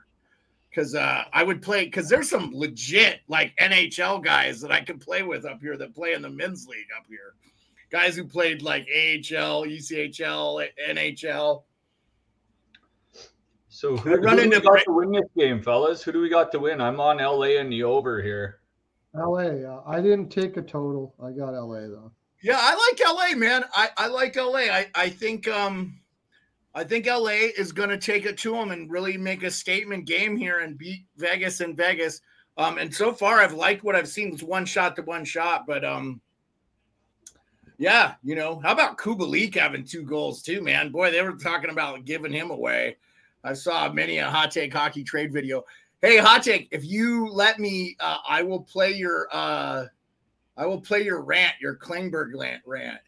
[0.70, 5.00] because uh, I would play because there's some legit like NHL guys that I could
[5.00, 7.34] play with up here that play in the men's league up here.
[7.92, 11.64] Guys who played like AHL, ECHL, NHL.
[13.70, 16.04] So who, run who do we into got Bra- to win this game, fellas?
[16.04, 16.82] Who do we got to win?
[16.82, 18.60] I'm on LA and the over here.
[19.16, 19.66] LA.
[19.66, 21.16] Uh, I didn't take a total.
[21.24, 22.12] I got LA though.
[22.42, 23.64] Yeah, I like LA, man.
[23.74, 24.72] I, I like LA.
[24.72, 25.99] I, I think um
[26.76, 30.38] I think LA is gonna take it to them and really make a statement game
[30.38, 32.22] here and beat Vegas in Vegas.
[32.58, 34.34] Um, and so far I've liked what I've seen.
[34.34, 36.22] It's one shot to one shot, but um
[37.78, 40.92] yeah, you know, how about Kubalik having two goals too, man?
[40.92, 42.98] Boy, they were talking about giving him away.
[43.44, 45.64] I saw many a hot take hockey trade video.
[46.02, 49.86] Hey, hot take, if you let me, uh, I will play your uh
[50.58, 53.00] I will play your rant, your Klingberg rant, rant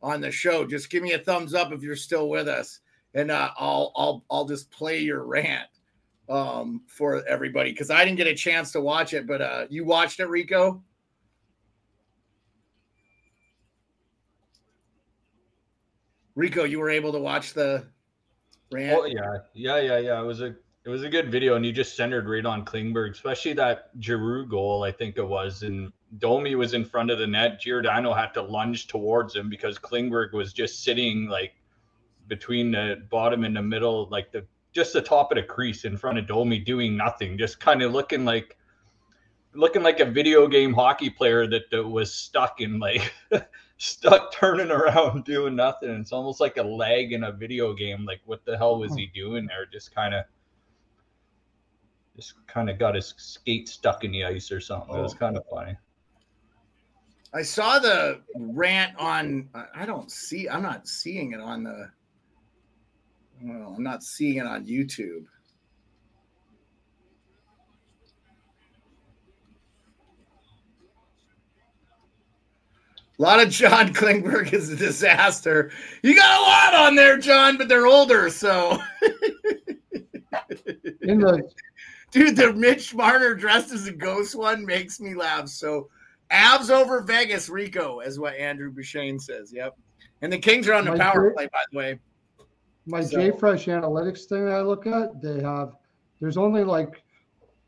[0.00, 0.64] on the show.
[0.64, 2.78] Just give me a thumbs up if you're still with us,
[3.14, 5.68] and uh, I'll I'll I'll just play your rant
[6.28, 9.84] um, for everybody because I didn't get a chance to watch it, but uh, you
[9.84, 10.82] watched it, Rico.
[16.36, 17.86] Rico, you were able to watch the
[18.70, 18.98] rant.
[18.98, 20.20] Oh yeah, yeah, yeah, yeah.
[20.20, 23.10] It was a it was a good video, and you just centered right on Klingberg,
[23.10, 24.84] especially that Giroux goal.
[24.84, 27.60] I think it was, and Domi was in front of the net.
[27.60, 31.52] Giordano had to lunge towards him because Klingberg was just sitting like
[32.30, 35.98] between the bottom and the middle, like the just the top of the crease in
[35.98, 38.56] front of Domi, doing nothing, just kind of looking like
[39.52, 43.12] looking like a video game hockey player that, that was stuck in like
[43.76, 45.90] stuck turning around doing nothing.
[45.90, 48.06] It's almost like a lag in a video game.
[48.06, 49.14] Like what the hell was he hmm.
[49.14, 49.66] doing there?
[49.66, 50.24] Just kind of
[52.16, 54.96] just kind of got his skate stuck in the ice or something.
[54.96, 55.18] It was oh.
[55.18, 55.76] kind of funny.
[57.32, 59.48] I saw the rant on.
[59.54, 60.48] I- I don't see.
[60.48, 61.90] I'm not seeing it on the.
[63.42, 65.26] Well, I'm not seeing it on YouTube.
[73.18, 75.70] A lot of John Klingberg is a disaster.
[76.02, 78.78] You got a lot on there, John, but they're older, so
[81.00, 81.42] the
[82.10, 85.48] dude, the Mitch Marner dressed as a ghost one makes me laugh.
[85.48, 85.88] So,
[86.30, 89.52] abs over Vegas, Rico, is what Andrew Bouchane says.
[89.52, 89.76] Yep.
[90.22, 91.98] And the Kings are on the My power favorite- play, by the way.
[92.90, 95.76] My So- JFresh analytics thing I look at, they have
[96.20, 97.02] there's only like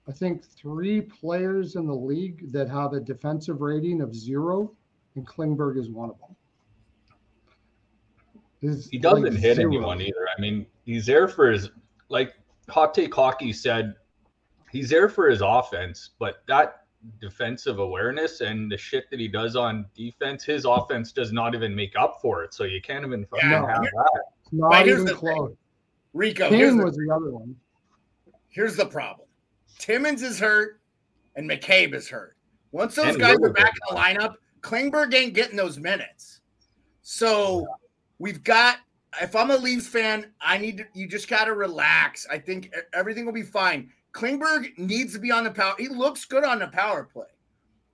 [0.09, 4.73] I think three players in the league that have a defensive rating of zero,
[5.15, 6.35] and Klingberg is one of them.
[8.63, 9.69] Is He doesn't like hit zero.
[9.69, 10.27] anyone either.
[10.37, 11.71] I mean, he's there for his
[12.09, 12.35] like
[12.69, 13.95] Hot Take Hockey said,
[14.71, 16.85] he's there for his offense, but that
[17.21, 21.75] defensive awareness and the shit that he does on defense, his offense does not even
[21.75, 22.55] make up for it.
[22.55, 23.67] So you can't even Yeah.
[23.67, 24.23] have that.
[24.53, 25.35] It's not But here's even the thing.
[25.35, 25.57] close.
[26.13, 27.57] Rico, here's the, was the other one.
[28.51, 29.27] here's the problem.
[29.79, 30.81] Timmins is hurt
[31.37, 32.37] and McCabe is hurt.
[32.73, 36.41] Once those And guys are back in the lineup, Klingberg ain't getting those minutes.
[37.03, 37.67] So
[38.19, 38.79] we've got.
[39.21, 40.85] If I'm a Leafs fan, I need to.
[40.95, 42.27] You just got to relax.
[42.31, 43.91] I think everything will be fine.
[44.15, 45.75] Klingberg needs to be on the power.
[45.79, 47.27] He looks good on the power play.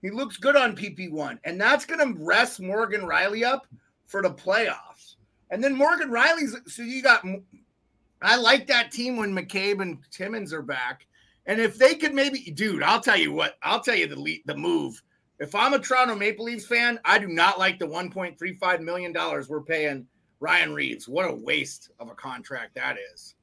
[0.03, 3.67] He looks good on PP one, and that's going to rest Morgan Rielly up
[4.07, 4.88] for the playoffs.
[5.51, 6.57] And then Morgan Rielly's.
[6.67, 7.25] So you got.
[8.21, 11.07] I like that team when McCabe and Timmins are back.
[11.47, 13.57] And if they could maybe, dude, I'll tell you what.
[13.63, 15.03] I'll tell you the the move.
[15.39, 19.49] If I'm a Toronto Maple Leafs fan, I do not like the 1.35 million dollars
[19.49, 20.07] we're paying
[20.41, 21.09] Ryan Reaves.
[21.09, 23.35] What a waste of a contract that is.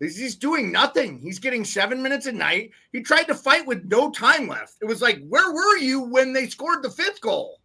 [0.00, 1.18] He's doing nothing.
[1.18, 2.70] He's getting seven minutes a night.
[2.92, 4.74] He tried to fight with no time left.
[4.82, 7.60] It was like, where were you when they scored the fifth goal?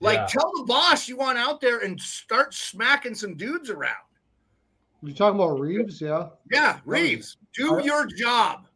[0.00, 0.26] Like, Yeah.
[0.26, 3.94] tell the boss you want out there and start smacking some dudes around.
[5.02, 6.28] You're talking about Reaves, yeah.
[6.50, 8.66] Yeah, Reeves, do I- your job.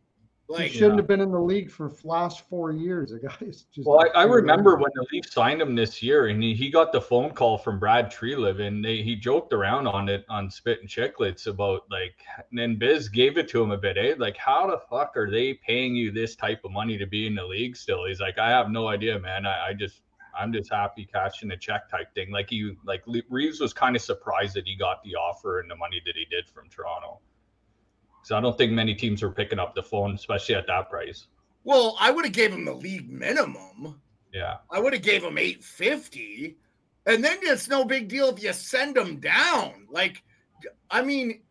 [0.59, 3.65] He shouldn't have been in the league for last four years, the guys.
[3.73, 6.69] Just Well, I, I remember when the Leafs signed him this year, and he, he
[6.71, 10.51] got the phone call from Brad Treliv, and they, he joked around on it on
[10.51, 12.15] Spittin' Chiclets about like,
[12.51, 14.17] and then Biz gave it to him a bit, eh?
[14.19, 17.35] Like, how the fuck are they paying you this type of money to be in
[17.35, 18.05] the league still?
[18.05, 19.47] He's like, I have no idea, man.
[19.47, 20.03] I, I just,
[20.38, 22.31] I'm just happy catching a check type thing.
[22.31, 25.77] Like he, like Reaves was kind of surprised that he got the offer and the
[25.77, 27.20] money that he did from Toronto.
[28.23, 31.27] So I don't think many teams were picking up the phone, especially at that price.
[31.64, 34.01] well, I would have gave him the league minimum.
[34.33, 34.57] Yeah.
[34.70, 36.57] I would have gave him 850.
[37.07, 39.87] And then it's no big deal if you send him down.
[39.90, 40.23] Like,
[40.90, 41.42] I mean,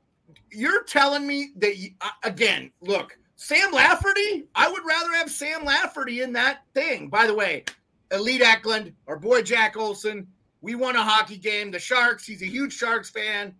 [0.51, 2.71] you're telling me that you, uh, again?
[2.81, 4.45] Look, Sam Lafferty.
[4.55, 7.09] I would rather have Sam Lafferty in that thing.
[7.09, 7.65] By the way,
[8.11, 10.27] Elite Eklund, our boy Jack Olson.
[10.61, 11.71] We won a hockey game.
[11.71, 12.25] The Sharks.
[12.25, 13.53] He's a huge Sharks fan.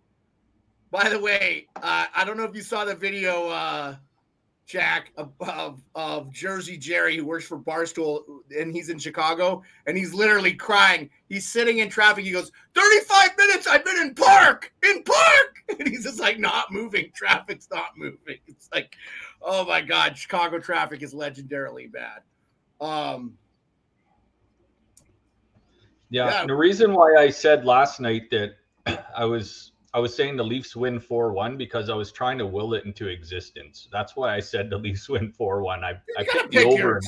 [0.90, 3.48] By the way, uh, I don't know if you saw the video.
[3.48, 3.96] Uh,
[4.66, 8.22] Jack of, of, Jersey Jerry, who works for Barstool,
[8.58, 11.10] and he's in Chicago, and he's literally crying.
[11.28, 12.24] He's sitting in traffic.
[12.24, 15.50] He goes, 35 minutes, I've been in park, in park.
[15.78, 17.10] And he's just like not moving.
[17.14, 18.36] Traffic's not moving.
[18.46, 18.94] It's like,
[19.40, 22.20] oh my God, Chicago traffic is legendarily bad.
[22.82, 23.32] Um,
[26.14, 26.46] yeah, yeah.
[26.46, 28.54] the reason why I said last night that
[29.16, 32.46] I was I was saying the Leafs win 4 1 because I was trying to
[32.46, 33.88] will it into existence.
[33.92, 35.84] That's why I said the Leafs win 4 1.
[35.84, 37.00] I, I picked pick the over.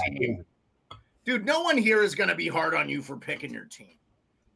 [1.24, 3.94] Dude, no one here is going to be hard on you for picking your team.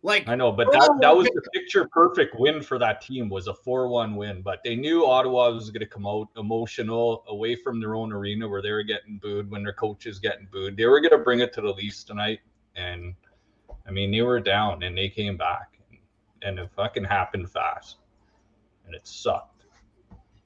[0.02, 3.48] Like I know, but that, that was the picture perfect win for that team was
[3.48, 4.40] a 4-1 win.
[4.40, 8.62] But they knew Ottawa was gonna come out emotional away from their own arena where
[8.62, 10.76] they were getting booed when their coach is getting booed.
[10.76, 12.38] They were gonna bring it to the Leafs tonight.
[12.76, 13.14] And
[13.86, 15.98] I mean they were down and they came back and,
[16.42, 17.96] and it fucking happened fast
[18.86, 19.64] and it sucked.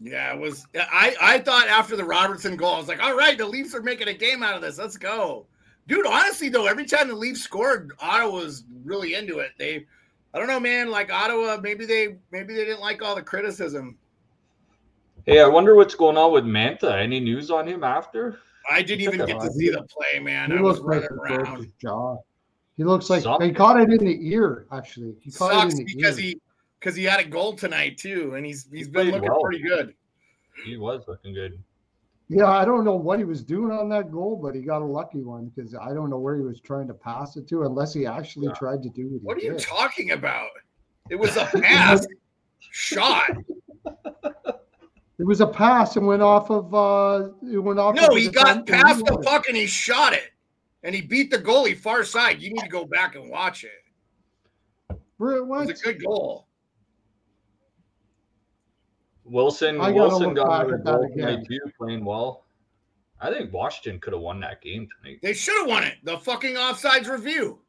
[0.01, 0.67] Yeah, it was.
[0.77, 3.83] I I thought after the Robertson goal, I was like, all right, the Leafs are
[3.83, 4.79] making a game out of this.
[4.79, 5.47] Let's go,
[5.89, 6.07] dude.
[6.07, 9.53] Honestly, though, every time the Leafs scored, Ottawa was really into it.
[9.57, 9.87] They,
[10.35, 10.91] I don't know, man.
[10.91, 13.97] Like Ottawa, maybe they maybe they didn't like all the criticism.
[15.25, 16.93] Hey, I wonder what's going on with Mantha.
[16.93, 18.41] Any news on him after?
[18.71, 20.51] I didn't even get to see the play, man.
[20.51, 21.73] He I was running around.
[21.81, 22.17] Jaw.
[22.77, 23.49] He looks like Something.
[23.49, 24.67] he caught it in the ear.
[24.73, 26.25] Actually, he caught Sucks it in the because ear.
[26.25, 26.41] he
[26.81, 29.41] because he had a goal tonight too, and he's he's been looking well.
[29.41, 29.95] pretty good.
[30.65, 31.59] He was looking good.
[32.29, 34.85] Yeah, I don't know what he was doing on that goal, but he got a
[34.85, 37.93] lucky one because I don't know where he was trying to pass it to, unless
[37.93, 38.55] he actually yeah.
[38.55, 39.23] tried to do it.
[39.23, 39.53] What are did.
[39.53, 40.49] you talking about?
[41.11, 42.07] It was a pass
[42.71, 43.31] shot.
[45.17, 47.95] It was a pass and went off of uh it went off.
[47.95, 50.34] No, he got past the puck and he shot it.
[50.85, 52.41] And he beat the goalie far side.
[52.41, 54.97] You need to go back and watch it.
[55.17, 55.37] What?
[55.37, 56.47] It was a good goal.
[59.25, 62.45] Wilson Wilson got a goal tonight too, playing well.
[63.21, 65.21] I think Washington could have won that game tonight.
[65.23, 65.97] They should have won it.
[66.03, 67.61] The fucking offsides review.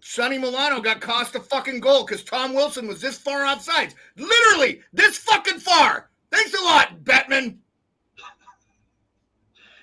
[0.00, 3.94] Sonny Milano got cost a fucking goal because Tom Wilson was this far offsides.
[4.16, 6.10] Literally this fucking far.
[6.30, 7.56] Thanks a lot, Bettman.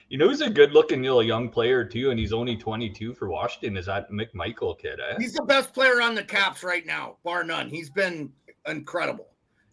[0.09, 3.29] You know, he's a good looking little young player too, and he's only 22 for
[3.29, 3.75] Washington.
[3.75, 4.99] Is that McMichael kid?
[4.99, 5.15] Eh?
[5.19, 7.69] He's the best player on the Caps right now, bar none.
[7.69, 8.31] He's been
[8.65, 9.27] incredible.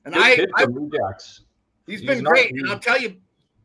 [0.05, 0.66] And I, I
[1.87, 2.53] he's, he's been great.
[2.53, 3.16] And I'll tell you,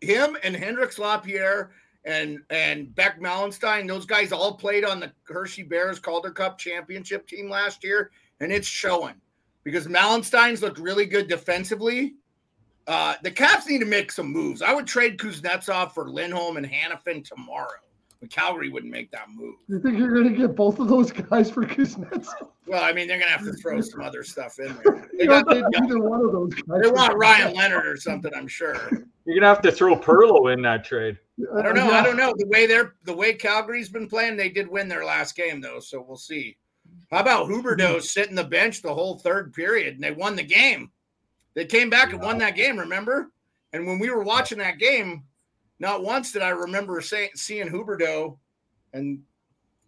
[0.02, 1.72] him and Hendrix Lapierre
[2.06, 7.28] and and Beck Malenstyn, those guys all played on the Hershey Bears Calder Cup championship
[7.28, 9.16] team last year, and it's showing
[9.64, 12.16] because Malenstyn's looked really good defensively.
[12.90, 14.64] Uh, the Caps need to make some moves.
[14.64, 17.68] I would trade Kuznetsov for Lindholm and Hanifin tomorrow.
[18.20, 19.56] But Calgary wouldn't make that move.
[19.68, 22.50] You think you're going to get both of those guys for Kuznetsov?
[22.66, 25.06] Well, I mean, they're going to have to throw some other stuff in there.
[25.20, 26.82] They, got, they, either one of those guys.
[26.82, 28.90] They want Ryan Leonard or something, I'm sure.
[29.26, 31.18] You're going to have to throw Pearlo in that trade.
[31.58, 31.92] I don't know.
[31.92, 32.34] I don't know.
[32.38, 35.82] The way they're the way Calgary's been playing, they did win their last game though,
[35.82, 36.58] so we'll see.
[37.12, 40.90] How about Huberdeau sitting the bench the whole third period and they won the game?
[41.60, 43.34] They came back and won that game, remember?
[43.74, 45.26] And when we were watching that game,
[45.78, 48.38] not once did I remember say, seeing Huberdeau,
[48.94, 49.22] and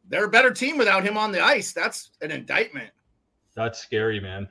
[0.09, 1.71] they're a better team without him on the ice.
[1.71, 2.89] That's an indictment.
[3.55, 4.49] That's scary, man.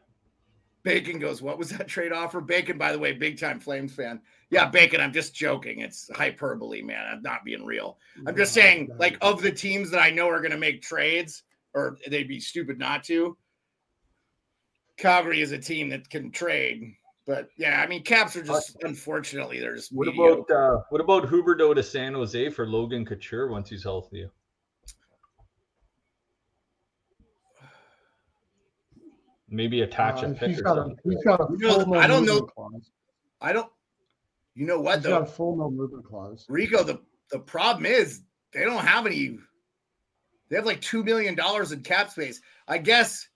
[0.83, 2.41] Bacon goes, What was that trade offer?
[2.41, 4.23] Bacon, by the way, big time Flames fan.
[4.49, 5.81] Yeah, Bacon, I'm just joking.
[5.81, 7.05] It's hyperbole, man.
[7.07, 7.99] I'm not being real.
[8.27, 11.43] I'm just saying, like, of the teams that I know are going to make trades,
[11.75, 13.37] or they'd be stupid not to,
[15.01, 16.95] Calgary is a team that can trade.
[17.31, 19.89] But yeah, I mean, Caps are just unfortunately there's.
[19.93, 20.53] What mediocre.
[20.53, 24.27] about uh, what about Huberdeau to San Jose for Logan Couture once he's healthy?
[29.49, 30.49] Maybe attach uh, a pick.
[30.49, 32.41] He's got a, he's got a you know, I don't know.
[32.41, 32.91] Clause.
[33.41, 33.71] I don't.
[34.57, 35.21] You know what he's though?
[35.21, 36.45] Got a full no movement clause.
[36.49, 39.39] Rico, the the problem is they don't have any.
[40.49, 42.41] They have like two million dollars in cap space.
[42.67, 43.29] I guess.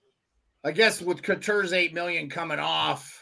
[0.65, 3.14] I guess with Couture's eight million coming off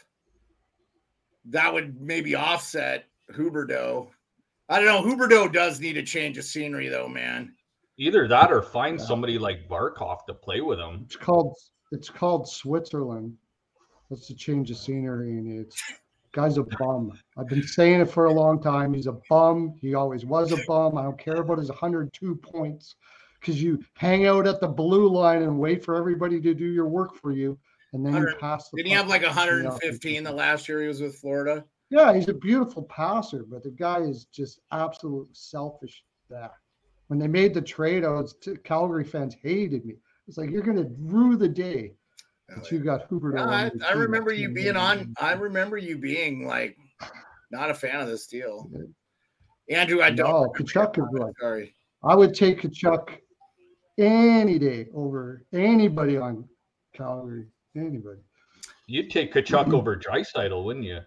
[1.46, 4.08] that would maybe offset Huberdeau.
[4.68, 5.14] I don't know.
[5.14, 7.54] Huberdeau does need a change of scenery, though, man.
[7.96, 9.04] Either that or find yeah.
[9.04, 11.02] somebody like Barkov to play with him.
[11.04, 11.54] It's called
[11.92, 13.36] it's called Switzerland.
[14.10, 15.80] That's a change of scenery, and it's
[16.32, 17.12] guy's a bum.
[17.38, 18.92] I've been saying it for a long time.
[18.92, 19.74] He's a bum.
[19.80, 20.98] He always was a bum.
[20.98, 22.96] I don't care about his 102 points
[23.38, 26.88] because you hang out at the blue line and wait for everybody to do your
[26.88, 27.58] work for you
[27.94, 31.00] and then he passed the Did he have like 115 the last year he was
[31.00, 31.64] with Florida?
[31.90, 36.02] Yeah, he's a beautiful passer, but the guy is just absolutely selfish.
[36.28, 36.52] That
[37.06, 39.94] when they made the trade, I was t- Calgary fans hated me.
[40.26, 41.92] It's like you're going to rue the day
[42.48, 43.38] that you got Hubert.
[43.38, 45.14] On I, I remember you being on.
[45.20, 46.76] I remember you being like
[47.52, 48.68] not a fan of this deal.
[49.70, 50.28] Andrew, I don't.
[50.28, 51.74] No, Tkachuk is like Sorry.
[52.02, 53.18] I would take Tkachuk
[53.98, 56.48] any day over anybody on
[56.92, 57.46] Calgary.
[57.76, 58.20] Anybody.
[58.86, 61.00] You'd take Tkachuk over Draisaitl, wouldn't you?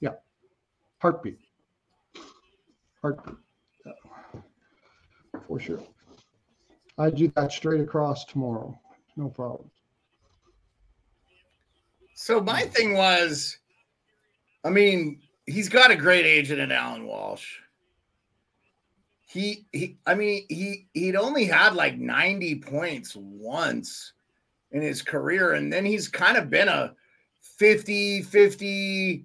[0.00, 0.14] Yeah,
[0.98, 1.38] heartbeat.
[3.00, 3.36] Heartbeat.
[3.84, 4.40] Yeah.
[5.46, 5.82] For sure.
[6.98, 8.78] I'd do that straight across tomorrow.
[9.16, 9.70] No problem.
[12.14, 12.70] So my hmm.
[12.70, 13.58] thing was,
[14.64, 17.58] I mean, he's got a great agent in Alan Walsh.
[19.28, 24.12] He he I mean he he'd only had like 90 points once
[24.76, 26.94] in his career and then he's kind of been a
[27.40, 29.24] 50 50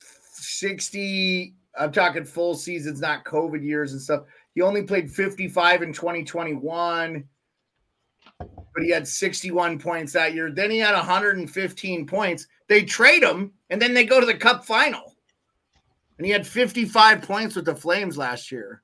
[0.00, 4.24] 60 I'm talking full seasons not covid years and stuff.
[4.54, 7.24] He only played 55 in 2021
[8.78, 10.52] but he had 61 points that year.
[10.52, 12.46] Then he had 115 points.
[12.68, 15.16] They trade him, and then they go to the Cup final.
[16.16, 18.82] And he had 55 points with the Flames last year.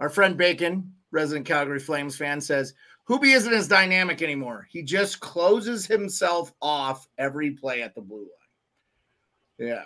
[0.00, 2.74] Our friend Bacon, resident Calgary Flames fan, says
[3.10, 4.68] Hoobie isn't as dynamic anymore.
[4.70, 9.68] He just closes himself off every play at the blue line.
[9.68, 9.82] Yeah,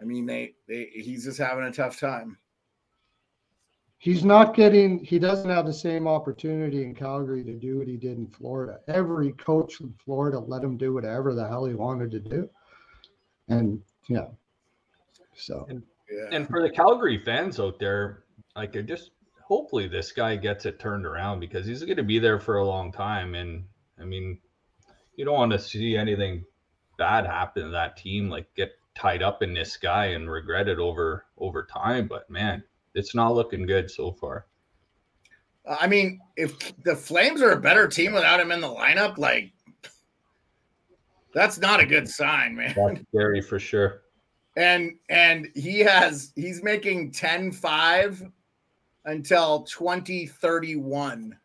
[0.00, 2.38] I mean they, they he's just having a tough time.
[3.98, 7.96] He's not getting, he doesn't have the same opportunity in Calgary to do what he
[7.96, 8.80] did in Florida.
[8.86, 12.50] Every coach in Florida let him do whatever the hell he wanted to do.
[13.48, 14.26] And yeah.
[15.34, 15.66] So
[16.10, 18.24] Yeah, And for the Calgary fans out there,
[18.56, 19.12] like they're just
[19.54, 22.66] hopefully this guy gets it turned around because he's going to be there for a
[22.66, 23.36] long time.
[23.36, 23.64] And
[24.00, 24.36] I mean,
[25.14, 26.44] you don't want to see anything
[26.98, 30.80] bad happen to that team, like get tied up in this guy and regret it
[30.80, 32.08] over over time.
[32.08, 32.64] But man,
[32.96, 34.46] it's not looking good so far.
[35.64, 39.18] Uh, I mean, if the Flames are a better team without him in the lineup,
[39.18, 39.52] like
[41.32, 42.74] that's not a good sign, man.
[42.76, 44.02] That's scary for sure.
[44.56, 48.32] and and he has he's making 10-5
[49.04, 51.36] until 2031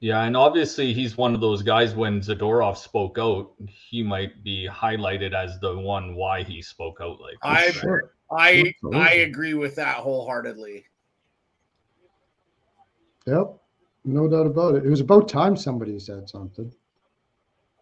[0.00, 4.68] Yeah, and obviously he's one of those guys when Zadorov spoke out, he might be
[4.70, 8.12] highlighted as the one why he spoke out like I- sure.
[8.30, 9.00] i Absolutely.
[9.00, 10.84] i agree with that wholeheartedly
[13.26, 13.58] Yep.
[14.04, 14.86] No doubt about it.
[14.86, 16.72] It was about time somebody said something.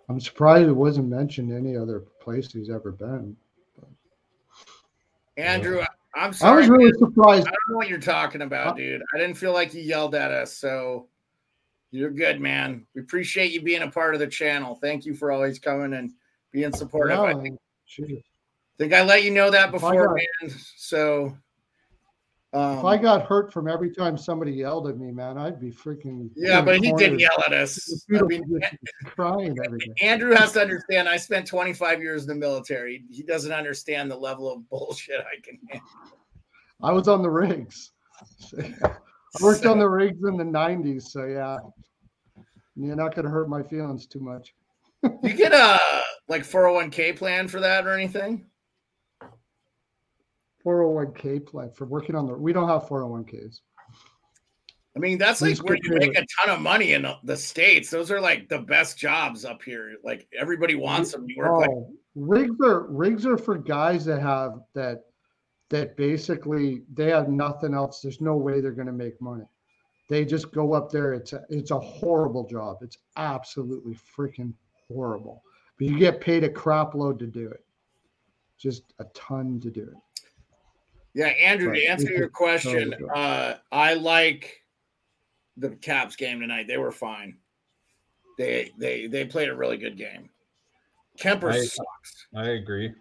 [0.09, 3.37] I'm surprised it wasn't mentioned any other place he's ever been.
[5.37, 5.87] andrew I-
[6.17, 6.53] i'm sorry.
[6.53, 6.99] I was really man.
[6.99, 7.47] surprised.
[7.47, 10.15] i don't know what you're talking about uh, dude i didn't feel like you yelled
[10.15, 11.09] at us so
[11.91, 15.33] you're good man we appreciate you being a part of the channel thank you for
[15.33, 16.13] always coming and
[16.51, 18.23] being supportive i think, geez.
[18.79, 21.37] think i let you know that before man so
[22.55, 25.71] um, If I got hurt from every time somebody yelled at me, man, I'd be
[25.71, 26.31] freaking.
[26.37, 28.45] yeah but he didn't yell at us I mean,
[29.05, 29.57] crying.
[30.01, 31.09] Andrew has to understand.
[31.09, 33.05] I spent 25 years in the military.
[33.11, 35.89] He doesn't understand the level of bullshit I can handle.
[36.83, 37.93] I was on the rigs.
[38.59, 41.57] I worked on the rigs in the '90s, so yeah,
[42.77, 44.55] you're not gonna hurt my feelings too much.
[45.03, 45.79] You get a
[46.29, 48.47] like 401k plan for that or anything?
[50.65, 52.35] 401k plan for working on the.
[52.35, 53.61] We don't have 401ks.
[54.97, 57.91] I mean, that's like where you make a ton of money in the states.
[57.91, 59.97] Those are like the best jobs up here.
[60.05, 61.27] Like everybody wants them.
[61.29, 65.01] You work like Oh, rigs are rigs are for guys that have that
[65.71, 68.01] that basically they have nothing else.
[68.01, 69.45] There's no way they're going to make money.
[70.09, 71.15] They just go up there.
[71.15, 72.79] It's a, it's a horrible job.
[72.83, 74.53] It's absolutely freaking
[74.87, 75.43] horrible.
[75.79, 77.65] But you get paid a crap load to do it.
[78.59, 80.24] Just a ton to do it.
[81.15, 84.61] Yeah, Andrew, to answer your question, uh, I like
[85.57, 86.67] the Caps game tonight.
[86.67, 87.39] They were fine.
[88.37, 90.31] They they they played a really good game.
[91.19, 92.27] Kemper I- sucks.
[92.35, 92.93] I agree.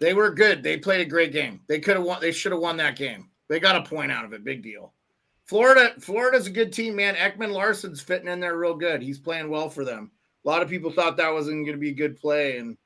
[0.00, 0.62] They were good.
[0.62, 1.60] They played a great game.
[1.66, 2.20] They could have won.
[2.20, 3.30] They should have won that game.
[3.48, 4.44] They got a point out of it.
[4.44, 4.94] Big deal.
[5.44, 7.14] Florida, Florida's a good team, man.
[7.14, 9.02] Ekman Larsson's fitting in there real good.
[9.02, 10.10] He's playing well for them.
[10.44, 12.76] A lot of people thought that wasn't going to be a good play, and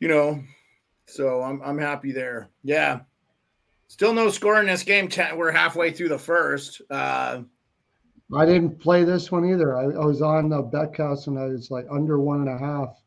[0.00, 0.42] you know,
[1.06, 2.50] so I'm I'm happy there.
[2.62, 3.00] Yeah.
[3.94, 5.06] Still no score in this game.
[5.06, 6.82] Ten, we're halfway through the first.
[6.90, 7.42] Uh,
[8.34, 9.76] I didn't play this one either.
[9.76, 13.00] I, I was on the Betcast and I was like under one and a half,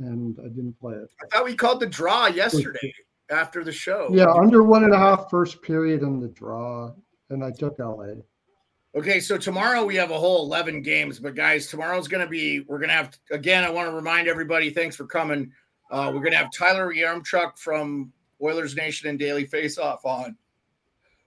[0.00, 1.08] and I didn't play it.
[1.22, 2.92] I thought we called the draw yesterday
[3.30, 4.08] after the show.
[4.12, 6.92] Yeah, under one and a half first period in the draw,
[7.30, 8.16] and I took LA.
[8.94, 12.60] Okay, so tomorrow we have a whole 11 games, but guys, tomorrow's going to be,
[12.68, 15.50] we're going to have, again, I want to remind everybody, thanks for coming.
[15.90, 18.12] Uh, we're going to have Tyler Yaremchuk from
[18.44, 20.36] Oilers Nation and Daily Face Off on.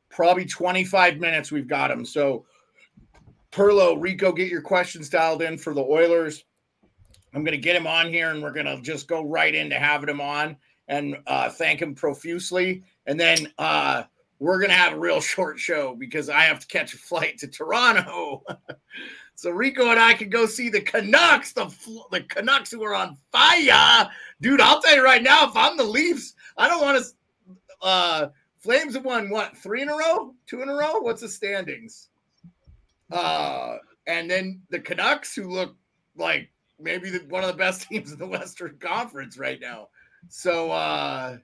[0.09, 2.05] Probably 25 minutes we've got him.
[2.05, 2.45] So,
[3.51, 6.45] Pearlo, Rico, get your questions dialed in for the Oilers.
[7.34, 9.76] I'm going to get him on here and we're going to just go right into
[9.76, 10.55] having him on
[10.88, 12.84] and uh, thank him profusely.
[13.05, 14.03] And then, uh,
[14.39, 17.38] we're going to have a real short show because I have to catch a flight
[17.39, 18.43] to Toronto.
[19.38, 21.71] so Rico and I can go see the Canucks, the
[22.09, 24.09] the Canucks who are on fire.
[24.41, 27.85] Dude, I'll tell you right now, if I'm the Leafs, I don't want to.
[27.85, 31.01] Uh, Flames have won what three in a row, two in a row.
[31.01, 32.09] What's the standings?
[33.11, 33.77] Uh,
[34.07, 35.75] and then the Canucks, who look
[36.15, 39.89] like maybe the, one of the best teams in the Western Conference right now.
[40.29, 41.38] So uh,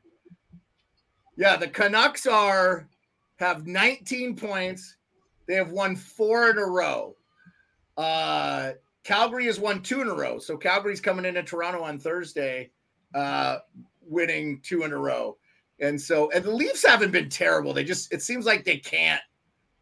[1.37, 2.87] yeah, the Canucks are
[3.35, 4.95] have 19 points.
[5.47, 7.15] They have won four in a row.
[7.97, 8.71] Uh,
[9.03, 10.39] Calgary has won two in a row.
[10.39, 12.71] So Calgary's coming into Toronto on Thursday,
[13.13, 13.57] uh,
[14.01, 15.37] winning two in a row.
[15.79, 17.73] And so, and the Leafs haven't been terrible.
[17.73, 19.21] They just, it seems like they can't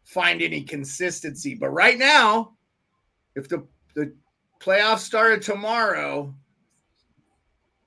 [0.04, 1.54] find any consistency.
[1.54, 2.54] But right now,
[3.36, 4.12] if the, the
[4.58, 6.34] playoffs started tomorrow,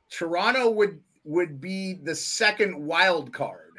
[0.10, 3.74] Toronto would would be the second wild card.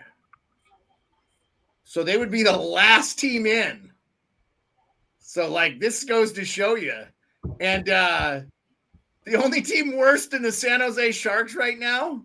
[1.84, 3.92] So they would be the last team in.
[5.36, 6.94] So like this goes to show you.
[7.60, 8.40] And uh
[9.26, 12.22] the only team worse than the San Jose Sharks right now.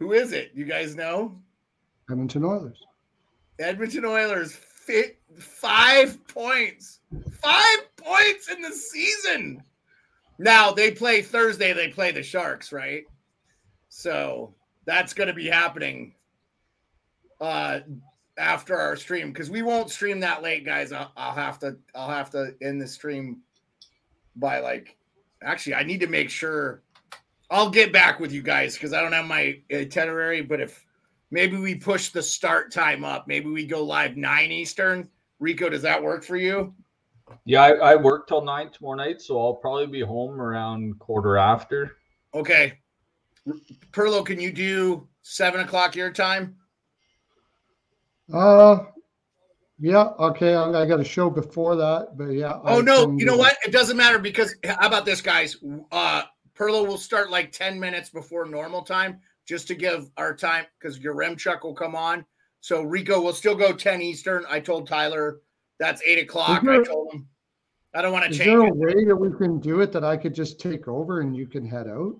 [0.00, 0.50] Who is it?
[0.56, 1.38] You guys know?
[2.10, 2.82] Edmonton Oilers.
[3.60, 6.98] Edmonton Oilers fit five points.
[7.40, 9.62] Five points in the season.
[10.40, 13.04] Now they play Thursday, they play the Sharks, right?
[13.88, 14.52] So
[14.84, 16.16] that's going to be happening
[17.40, 17.80] uh
[18.38, 20.92] after our stream because we won't stream that late, guys.
[20.92, 23.40] I'll, I'll have to I'll have to end the stream
[24.36, 24.96] by like
[25.42, 26.82] actually I need to make sure
[27.50, 30.84] I'll get back with you guys because I don't have my itinerary, but if
[31.30, 35.08] maybe we push the start time up, maybe we go live nine Eastern.
[35.38, 36.74] Rico, does that work for you?
[37.44, 41.36] Yeah, I, I work till nine tomorrow night, so I'll probably be home around quarter
[41.36, 41.96] after.
[42.34, 42.78] Okay.
[43.92, 46.56] Pearlo, can you do seven o'clock your time?
[48.32, 48.78] Uh,
[49.78, 50.08] yeah.
[50.18, 50.54] Okay.
[50.54, 52.58] I, I got a show before that, but yeah.
[52.64, 53.10] Oh I no!
[53.16, 53.56] You know what?
[53.64, 55.56] It doesn't matter because how about this, guys?
[55.92, 56.22] Uh,
[56.56, 60.98] Pearlo will start like ten minutes before normal time, just to give our time because
[60.98, 62.24] your Remchuck will come on.
[62.60, 64.44] So Rico will still go ten Eastern.
[64.48, 65.40] I told Tyler
[65.78, 66.62] that's eight o'clock.
[66.62, 67.28] Is I told him
[67.94, 68.40] I don't want to change.
[68.40, 68.76] Is there a it.
[68.76, 71.66] way that we can do it that I could just take over and you can
[71.66, 72.16] head out?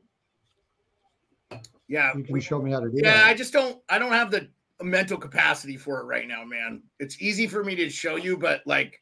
[1.88, 3.12] Yeah, You can we- show me how to do yeah.
[3.14, 3.26] that.
[3.26, 3.80] I just don't.
[3.88, 4.48] I don't have the
[4.84, 6.82] mental capacity for it right now, man.
[6.98, 9.00] It's easy for me to show you, but like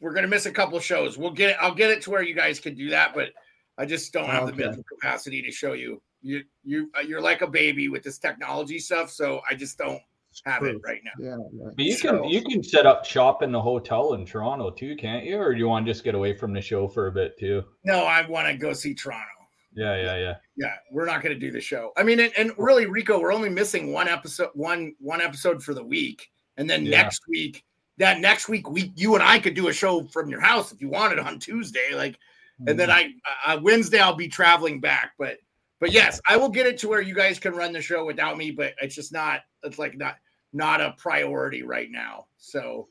[0.00, 1.18] we're gonna miss a couple shows.
[1.18, 1.56] We'll get it.
[1.60, 3.30] I'll get it to where you guys can do that, but
[3.76, 6.00] I just don't have the mental capacity to show you.
[6.22, 10.00] You you uh, you're like a baby with this technology stuff, so I just don't
[10.44, 11.10] have it right now.
[11.24, 11.36] Yeah.
[11.52, 11.70] yeah.
[11.74, 14.94] But you So- can you can set up shop in the hotel in Toronto too,
[14.96, 15.38] can't you?
[15.38, 17.64] Or do you want to just get away from the show for a bit too?
[17.84, 19.24] No, I want to go see Toronto.
[19.78, 20.34] Yeah, yeah, yeah.
[20.56, 21.92] Yeah, we're not going to do the show.
[21.96, 25.72] I mean, and, and really, Rico, we're only missing one episode, one one episode for
[25.72, 27.02] the week, and then Yeah.
[27.02, 27.64] next week,
[27.98, 30.80] that next week, we you and I could do a show from your house if
[30.80, 32.18] you wanted on Tuesday, like,
[32.66, 33.12] and then I
[33.46, 35.38] uh, Wednesday I'll be traveling back, but
[35.78, 38.36] but yes, I will get it to where you guys can run the show without
[38.36, 40.16] me, but it's just not it's like not
[40.52, 42.26] not a priority right now.
[42.36, 42.88] So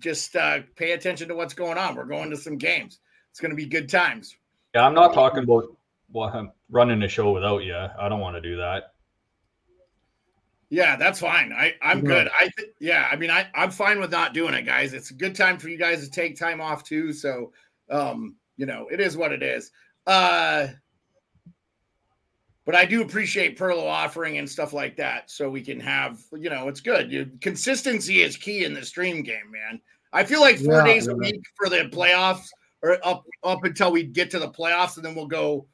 [0.00, 1.94] just uh, pay attention to what's going on.
[1.94, 2.98] We're going to some games.
[3.30, 4.36] It's going to be good times.
[4.74, 5.76] Yeah, I'm not talking about
[6.10, 7.74] well, I'm running a show without you.
[7.76, 8.92] I don't want to do that.
[10.70, 11.52] Yeah, that's fine.
[11.52, 12.08] I I'm Yeah.
[12.08, 12.28] good.
[12.38, 14.92] I th- yeah, I mean I I'm fine with not doing it, guys.
[14.92, 17.12] It's a good time for you guys to take time off too.
[17.12, 17.52] So,
[17.90, 19.70] um, you know, it is what it is.
[20.06, 20.68] Uh
[22.66, 26.48] but I do appreciate Pearlo offering and stuff like that, so we can have, you
[26.48, 27.12] know, it's good.
[27.12, 29.82] You, consistency is key in the stream game, man.
[30.14, 32.46] I feel like four Yeah, days a week for the playoffs,
[32.82, 35.66] or up up until we get to the playoffs, and then we'll go.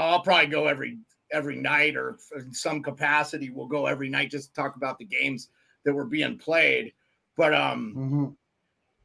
[0.00, 0.98] I'll probably go every
[1.30, 5.04] every night, or in some capacity, we'll go every night just to talk about the
[5.04, 5.50] games
[5.84, 6.94] that were being played.
[7.36, 8.36] But um, Mhm.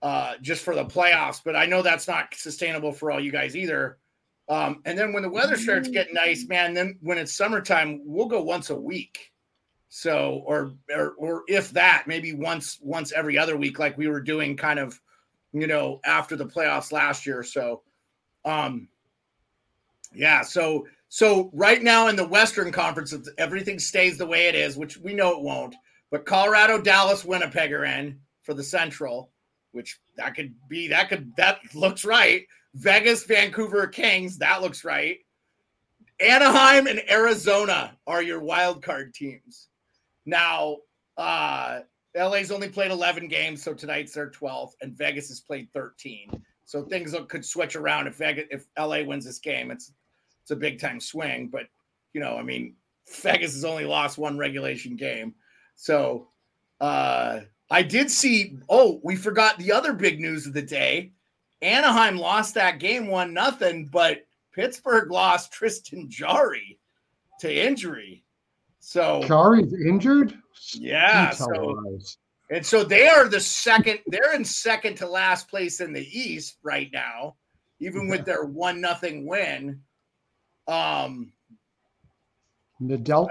[0.01, 1.41] uh, just for the playoffs.
[1.43, 3.97] But I know that's not sustainable for all you guys either.
[4.49, 8.25] Um, and then when the weather starts getting nice, man, then when it's summertime, we'll
[8.25, 9.31] go once a week.
[9.87, 14.19] So, or, or, or if that, maybe once, once every other week, like we were
[14.19, 14.99] doing kind of,
[15.53, 17.43] you know, after the playoffs last year.
[17.43, 17.83] So,
[18.43, 18.89] um,
[20.16, 20.41] yeah.
[20.41, 24.97] So, so right now in the Western Conference, everything stays the way it is, which
[24.97, 25.76] we know it won't.
[26.11, 28.20] But Colorado, Dallas, Winnipeg are in.
[28.43, 29.32] for the Central,
[29.72, 32.45] which that could be that could that looks right.
[32.76, 35.18] Vegas, Vancouver Kings, that looks right.
[36.20, 39.70] Anaheim and Arizona are your wild card teams.
[40.26, 40.78] Now,
[41.18, 41.82] uh
[42.16, 46.30] LA's only played 11 games, so tonight's their 12th, and Vegas has played 13.
[46.66, 49.72] So things could switch around if Vegas if LA wins this game.
[49.72, 49.91] It's
[50.43, 51.63] it's a big time swing, but
[52.13, 52.75] you know, I mean,
[53.21, 55.33] Vegas has only lost one regulation game.
[55.75, 56.27] So
[56.79, 57.41] uh
[57.71, 61.11] I did see oh, we forgot the other big news of the day.
[61.61, 66.79] Anaheim lost that game one nothing, but Pittsburgh lost Tristan Jarry
[67.39, 68.23] to injury.
[68.79, 70.37] So Jarry's injured?
[70.73, 71.77] yeah, so
[72.49, 76.57] and so they are the second, they're in second to last place in the East
[76.61, 77.35] right now,
[77.79, 79.81] even with their one nothing win.
[80.68, 81.34] Um,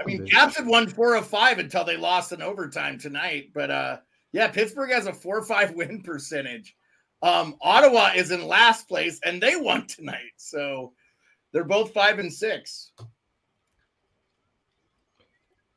[0.01, 0.25] I mean.
[0.27, 3.51] Caps had won four of five until they lost in overtime tonight.
[3.53, 3.97] But uh,
[4.31, 6.75] yeah, Pittsburgh has a four or five win percentage.
[7.21, 10.33] Um, Ottawa is in last place and they won tonight.
[10.37, 10.93] So
[11.51, 12.91] they're both five and six.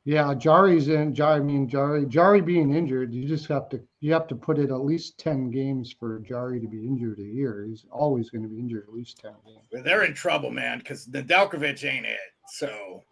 [0.07, 1.13] Yeah, Jarry's in.
[1.13, 4.57] Jarry, I mean, Jarry, Jarry being injured, you just have to you have to put
[4.57, 7.65] it at least ten games for Jarry to be injured a year.
[7.67, 9.83] He's always going to be injured at least ten games.
[9.83, 12.19] They're in trouble, man, because Nedeljkovic ain't it.
[12.47, 13.03] So,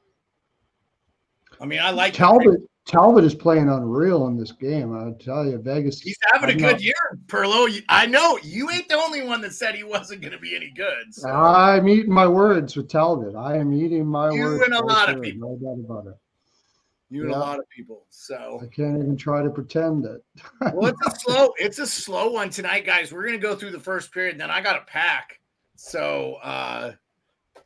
[1.60, 2.62] I mean, I like Talbot.
[2.86, 4.96] Talbot is playing unreal in this game.
[4.96, 6.00] I tell you, Vegas.
[6.00, 6.94] He's having a I'm good not- year,
[7.26, 7.78] Pearlo.
[7.90, 10.70] I know you ain't the only one that said he wasn't going to be any
[10.70, 11.14] good.
[11.14, 11.28] So.
[11.28, 13.36] I'm eating my words with Talbot.
[13.36, 14.64] I am eating my You words.
[14.64, 15.58] and a lot of people.
[15.60, 16.14] No doubt about it.
[17.16, 17.38] You and yeah.
[17.38, 18.06] a lot of people.
[18.10, 20.22] So, I can't even try to pretend that.
[20.74, 23.12] well, it's a slow, it's a slow one tonight, guys.
[23.12, 25.40] We're going to go through the first period, and then I got a pack.
[25.76, 26.92] So, uh,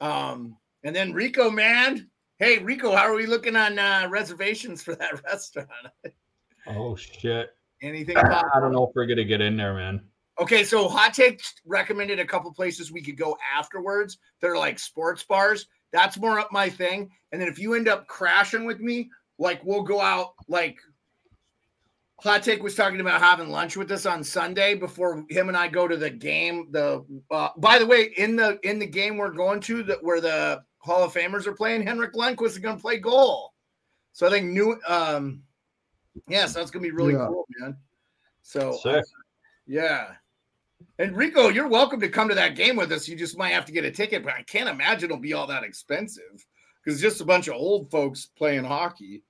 [0.01, 4.95] um, and then Rico, man, hey Rico, how are we looking on uh, reservations for
[4.95, 5.69] that restaurant?
[6.67, 7.49] Oh shit!
[7.81, 8.15] Anything?
[8.15, 8.45] pop?
[8.53, 10.01] I don't know if we're gonna get in there, man.
[10.39, 14.17] Okay, so Hot Take recommended a couple places we could go afterwards.
[14.41, 15.67] They're like sports bars.
[15.91, 17.09] That's more up my thing.
[17.31, 19.09] And then if you end up crashing with me,
[19.39, 20.33] like we'll go out.
[20.47, 20.77] Like
[22.19, 25.67] Hot Take was talking about having lunch with us on Sunday before him and I
[25.69, 26.67] go to the game.
[26.71, 30.21] The uh, by the way, in the in the game we're going to that where
[30.21, 33.53] the Hall of Famers are playing, Henrik Lundqvist is going to play goal.
[34.13, 34.79] So I think new.
[34.87, 35.43] Um,
[36.27, 37.27] yeah, so that's going to be really Yeah.
[37.27, 37.77] cool, man.
[38.41, 39.03] So Sick.
[39.65, 40.11] yeah.
[40.97, 43.07] And Rico, you're welcome to come to that game with us.
[43.07, 45.47] You just might have to get a ticket, but I can't imagine it'll be all
[45.47, 46.45] that expensive
[46.83, 49.23] because it's just a bunch of old folks playing hockey.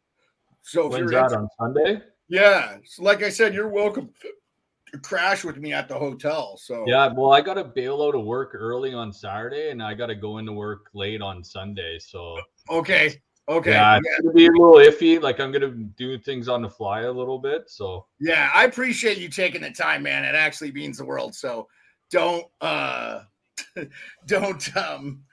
[0.69, 1.99] So if When's you're that on Sunday?
[2.27, 4.11] yeah, so like I said, you're welcome
[4.91, 6.57] to crash with me at the hotel.
[6.57, 9.95] So Yeah, well, I got to bail out of work early on Saturday, and I
[9.95, 11.97] got to go into work late on Sunday.
[11.97, 12.37] So
[12.69, 15.19] okay, okay, yeah, yeah, it's gonna be a little iffy.
[15.19, 17.63] Like I'm gonna do things on the fly a little bit.
[17.67, 18.51] So yeah.
[18.53, 20.23] I appreciate you taking the time, man.
[20.23, 21.33] It actually means the world.
[21.33, 21.67] So
[22.11, 23.21] don't uh
[24.27, 25.23] don't um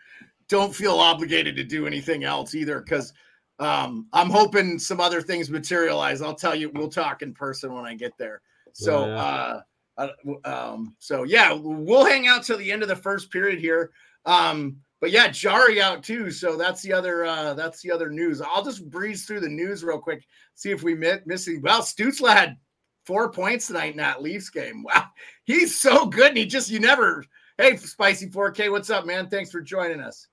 [0.49, 3.13] don't feel obligated to do anything else either because
[3.59, 6.21] um i'm hoping some other things materialize.
[6.21, 8.43] I'll tell you we'll talk in person when i get there.
[8.73, 9.61] So Yeah, uh
[9.99, 10.09] uh,
[10.45, 13.93] um so yeah we'll hang out till the end of the first period here.
[14.27, 16.31] Um but yeah Jarry out too.
[16.31, 18.43] So that's the other uh that's the other news.
[18.43, 22.33] I'll just breeze through the news real quick see if we miss missing well Stutzle
[22.33, 22.57] had
[23.07, 24.83] four points tonight in that leafs game.
[24.83, 25.07] Wow
[25.45, 27.25] he's so good and he just you never
[27.57, 29.31] hey spicy 4k what's up man?
[29.31, 30.29] Thanks for joining us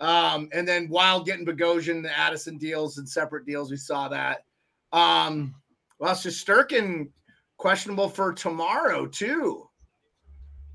[0.00, 4.44] um and then while getting Bogosian, the addison deals and separate deals we saw that
[4.92, 5.54] um
[5.98, 7.08] well Sturkin
[7.56, 9.68] questionable for tomorrow too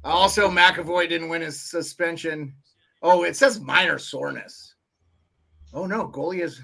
[0.04, 2.54] also mcavoy didn't win his suspension
[3.02, 4.76] oh it says minor soreness
[5.74, 6.62] oh no goalie is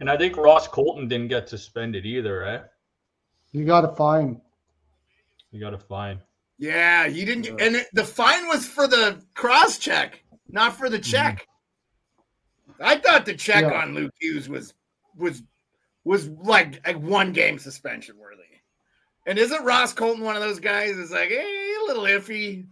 [0.00, 2.60] and I think Ross Colton didn't get suspended either, eh?
[3.52, 4.40] You got to fine.
[5.50, 6.20] You got to fine.
[6.58, 7.42] Yeah, he didn't.
[7.42, 11.46] Get, and it, the fine was for the cross check, not for the check.
[12.80, 13.80] I thought the check Yeah.
[13.82, 14.74] on Luke Hughes was
[15.16, 15.42] was
[16.04, 18.42] was like a one game suspension worthy.
[19.26, 20.96] And isn't Ross Colton one of those guys?
[20.96, 22.66] It's like, hey, a little iffy.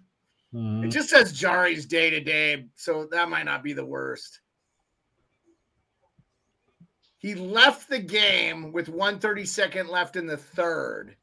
[0.55, 0.84] Mhm.
[0.84, 4.40] It just says Jarry's day to day, so that might not be the worst.
[7.18, 11.16] He left the game with 132nd left in the third.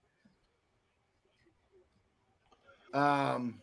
[2.94, 3.61] Um,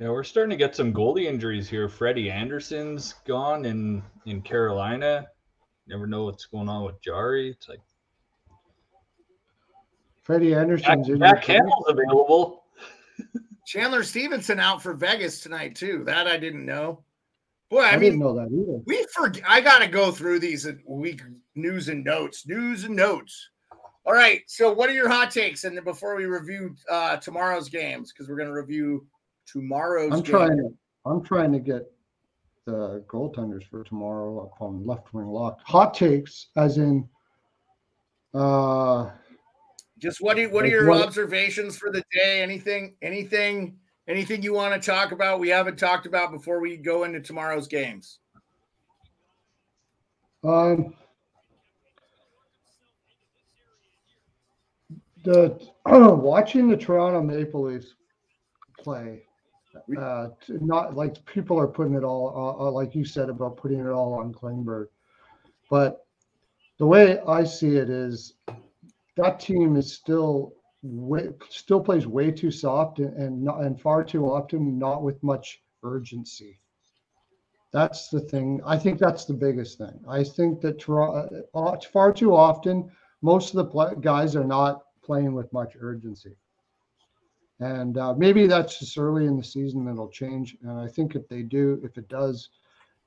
[0.00, 1.88] Yeah, we're starting to get some goalie injuries here.
[1.88, 5.26] Freddie Andersen's gone in in Carolina.
[5.86, 7.50] Never know what's going on with Jarry.
[7.50, 7.80] It's like
[10.22, 12.64] Freddie Andersen's in Jack your Hamill's available.
[13.66, 16.02] Chandler Stephenson out for Vegas tonight too.
[16.04, 17.02] That I didn't know.
[17.70, 18.82] Boy, I, I, mean, didn't know that either.
[18.84, 19.44] we forget.
[19.46, 21.22] I got to go through these week
[21.54, 23.50] news and notes, news and notes.
[24.04, 24.42] All right.
[24.46, 25.64] So, what are your hot takes?
[25.64, 29.06] And then before we review uh, tomorrow's games, because we're going to review
[29.46, 30.12] tomorrow's.
[30.12, 30.30] I'm game.
[30.32, 30.72] trying to
[31.04, 31.90] I'm trying to get
[32.64, 35.58] the goaltenders for tomorrow up on left wing lock.
[35.64, 37.08] Hot takes, as in
[38.34, 39.10] uh
[39.98, 42.40] Just what are what are your what- observations for the day?
[42.42, 43.76] Anything, anything,
[44.08, 45.40] anything you want to talk about?
[45.40, 48.20] We haven't talked about before we go into tomorrow's games.
[50.44, 50.94] um
[55.24, 57.94] the watching the Toronto Maple Leafs
[58.78, 59.22] play
[59.98, 63.80] uh not like people are putting it all uh, uh, like you said about putting
[63.80, 64.86] it all on Klingberg
[65.70, 66.06] but
[66.78, 68.34] the way I see it is
[69.16, 74.04] that team is still way, still plays way too soft and and, not, and far
[74.04, 76.58] too often not with much urgency.
[77.72, 78.60] That's the thing.
[78.66, 79.98] I think that's the biggest thing.
[80.06, 82.90] I think that Toronto, uh, far too often,
[83.22, 86.36] most of the guys are not playing with much urgency.
[87.60, 90.56] And uh, maybe that's just early in the season that'll change.
[90.62, 92.48] And I think if they do, if it does,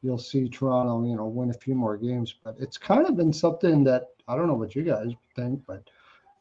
[0.02, 2.36] you'll see Toronto, you know, win a few more games.
[2.44, 5.90] But it's kind of been something that I don't know what you guys think, but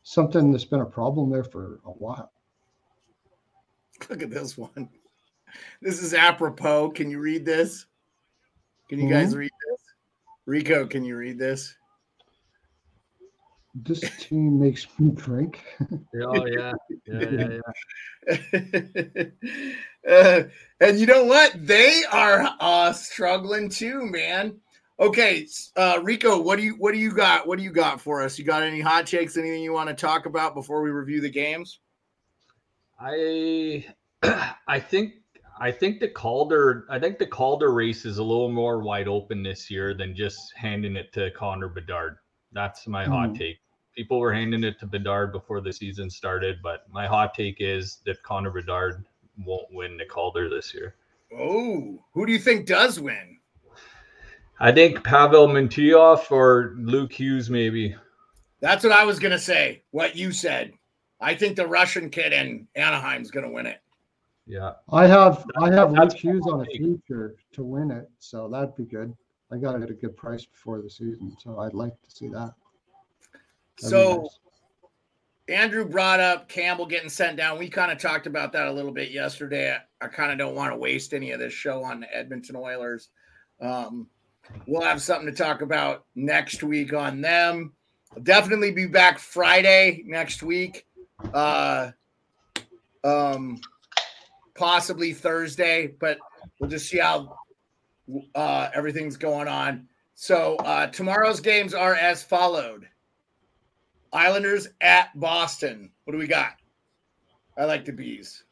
[0.05, 2.31] something that's been a problem there for a while.
[4.09, 4.89] Look at this one.
[5.81, 6.91] This is apropos.
[6.91, 7.87] Can you read this?
[8.89, 9.81] Can you guys read this?
[10.47, 11.75] Rico, can you read this?
[13.75, 15.65] This team makes me drink.
[16.23, 16.73] Oh yeah,
[17.07, 19.27] yeah, yeah, yeah.
[20.09, 20.43] uh,
[20.81, 21.55] and you know what?
[21.57, 24.61] They are uh, struggling too, man.
[25.01, 27.49] Okay, uh, Rico, what do you what do you got?
[27.49, 28.39] What do you got for us?
[28.39, 29.37] You got any hot takes?
[29.37, 31.81] Anything you want to talk about before we review the games?
[33.01, 33.85] I
[34.69, 35.15] I think
[35.59, 39.43] I think the Calder I think the Calder race is a little more wide open
[39.43, 42.19] this year than just handing it to Connor Bedard.
[42.53, 43.35] That's my hot Hmm.
[43.35, 43.59] take.
[43.95, 47.99] People were handing it to Bedard before the season started, but my hot take is
[48.07, 49.05] that Connor Bedard
[49.45, 50.97] won't win the Calder this year.
[51.33, 53.39] Oh, who do you think does win?
[54.61, 57.95] I think Pavel Mintyukov or Luke Hughes maybe.
[58.61, 59.83] That's what I was gonna say.
[59.91, 60.73] What you said.
[61.21, 63.81] I think the Russian kid in Anaheim's gonna win it.
[64.47, 64.73] Yeah.
[64.91, 68.49] I have I have Luke That's Hughes on a my future to win it, so
[68.49, 69.15] that'd be good.
[69.51, 72.29] I got it at a good price before the season, so I'd like to see
[72.29, 72.55] that.
[73.79, 74.39] So nice.
[75.49, 77.59] Andrew brought up Campbell getting sent down.
[77.59, 79.77] We kind of talked about that a little bit yesterday.
[79.77, 82.57] I, I kind of don't want to waste any of this show on the Edmonton
[82.57, 83.11] Oilers.
[83.61, 84.09] Um,
[84.67, 87.73] we'll have something to talk about next week on them.
[88.15, 90.87] I'll definitely be back Friday next week.
[91.33, 91.91] Uh,
[93.03, 93.61] um,
[94.55, 96.19] possibly Thursday, but
[96.59, 97.37] we'll just see how
[98.35, 99.89] uh, everything's going on.
[100.15, 102.89] So uh, tomorrow's games are as followed.
[104.15, 105.91] Islanders at Boston.
[106.05, 106.53] What do we got?
[107.59, 108.45] I like the bees.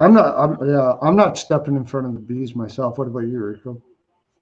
[0.00, 2.98] I'm not I'm yeah, I'm not stepping in front of the bees myself.
[2.98, 3.82] What about you, Rico?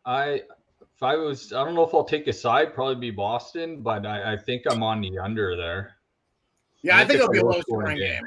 [0.05, 0.43] I
[0.81, 4.07] if I was I don't know if I'll take a side, probably be Boston, but
[4.07, 5.95] I, I think I'm on the under there.
[6.83, 8.15] Yeah, I I think think it'll be a it's low scoring game.
[8.15, 8.23] game.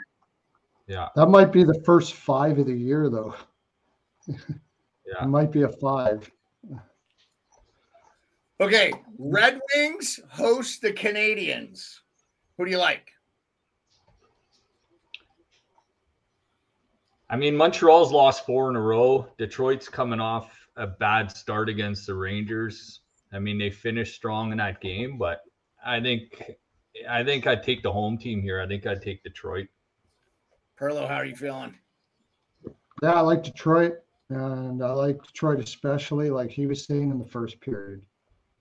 [0.88, 1.10] Yeah.
[1.16, 3.36] That might be the first five of the year though.
[4.28, 4.36] Yeah.
[5.22, 6.30] It might be a five.
[8.62, 12.02] Okay, Red Wings host the Canadians.
[12.58, 13.12] Who do you like?
[17.30, 19.28] I mean, Montreal's lost four in a row.
[19.38, 23.02] Detroit's coming off a bad start against the Rangers.
[23.34, 25.42] I mean, they finished strong in that game, but
[25.86, 26.42] I think
[27.10, 28.62] I think I'd take the home team here.
[28.62, 29.68] I think I'd take Detroit.
[30.80, 31.76] Pearlo, how are you feeling?
[33.04, 33.96] Yeah, I like Detroit,
[34.30, 38.02] and I like Detroit especially, like he was saying in the first period.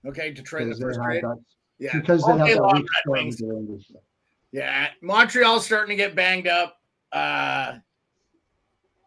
[0.07, 1.23] Okay, Detroit in the first have grade.
[1.23, 1.37] that,
[1.79, 3.41] Yeah, because they All have day that long, weak Red Wings.
[3.41, 3.91] with the Rangers.
[4.51, 6.77] Yeah, Montreal's starting to get banged up
[7.11, 7.73] uh,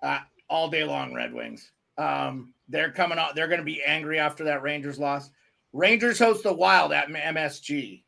[0.02, 0.18] uh,
[0.50, 1.14] all day long.
[1.14, 1.70] Red Wings.
[1.96, 3.34] Um, they're coming out.
[3.34, 5.30] They're going to be angry after that Rangers loss.
[5.72, 8.02] Rangers host the Wild at MSG.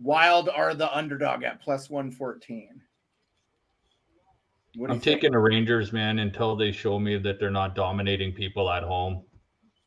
[0.00, 2.80] Wild are the underdog at plus one fourteen.
[4.76, 5.20] What do I'm you think?
[5.20, 9.22] taking the Rangers, man, until they show me that they're not dominating people at home.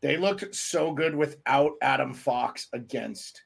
[0.05, 3.41] They looked so good without Adam Fox against,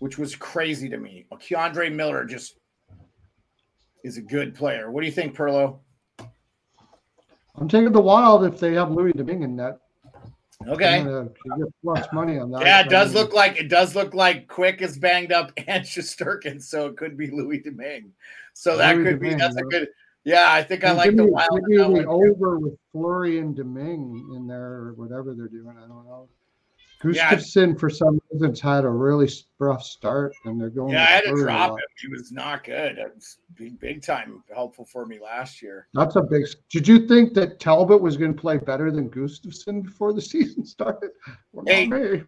[0.00, 1.26] which was crazy to me.
[1.32, 2.56] K'Andre Miller just
[4.02, 4.90] is a good player.
[4.90, 5.78] What do you think, Pearlo?
[7.54, 9.78] I'm taking the Wild if they have Louis Domingue in net.
[10.66, 11.04] Okay.
[11.04, 11.28] Gonna
[11.84, 12.62] plus money on that.
[12.62, 16.60] Yeah, it does look like it does look like Quick is banged up and Shesterkin,
[16.60, 18.10] so it could be Louis Domingue.
[18.54, 19.86] So that Louis could be that's a good.
[20.24, 21.60] Yeah, I think I and like give the me- wild.
[21.68, 25.76] give me the over with Fleury and Domingue in there or whatever they're doing.
[25.76, 26.28] I don't know.
[27.02, 27.78] Gustavsson, yeah.
[27.78, 30.94] for some reason, had a really rough start, and they're going.
[30.94, 31.78] Yeah, I had to drop him.
[32.00, 32.96] He was not good.
[32.96, 35.88] It was big, big time helpful for me last year.
[35.92, 36.46] That's a big.
[36.70, 40.64] Did you think that Talbot was going to play better than Gustavsson before the season
[40.64, 41.10] started?
[41.52, 42.22] Well, hey,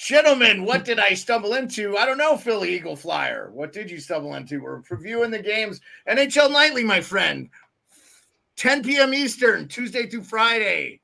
[0.00, 1.96] gentlemen, what did I stumble into?
[1.96, 3.50] I don't know, Philly Eagle Flyer.
[3.52, 4.62] What did you stumble into?
[4.62, 5.80] We're reviewing the games.
[6.08, 7.48] NHL Nightly, my friend.
[8.56, 9.14] 10 p.m.
[9.14, 11.00] Eastern, Tuesday through Friday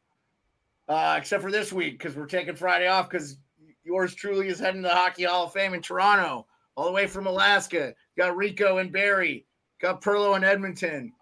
[0.88, 3.36] uh, except for this week because we're taking Friday off because
[3.84, 7.06] yours truly is heading to the Hockey Hall of Fame in Toronto, all the way
[7.06, 7.94] from Alaska.
[8.16, 9.46] Got Rico and Barry,
[9.80, 11.12] got Pearlo and Edmonton.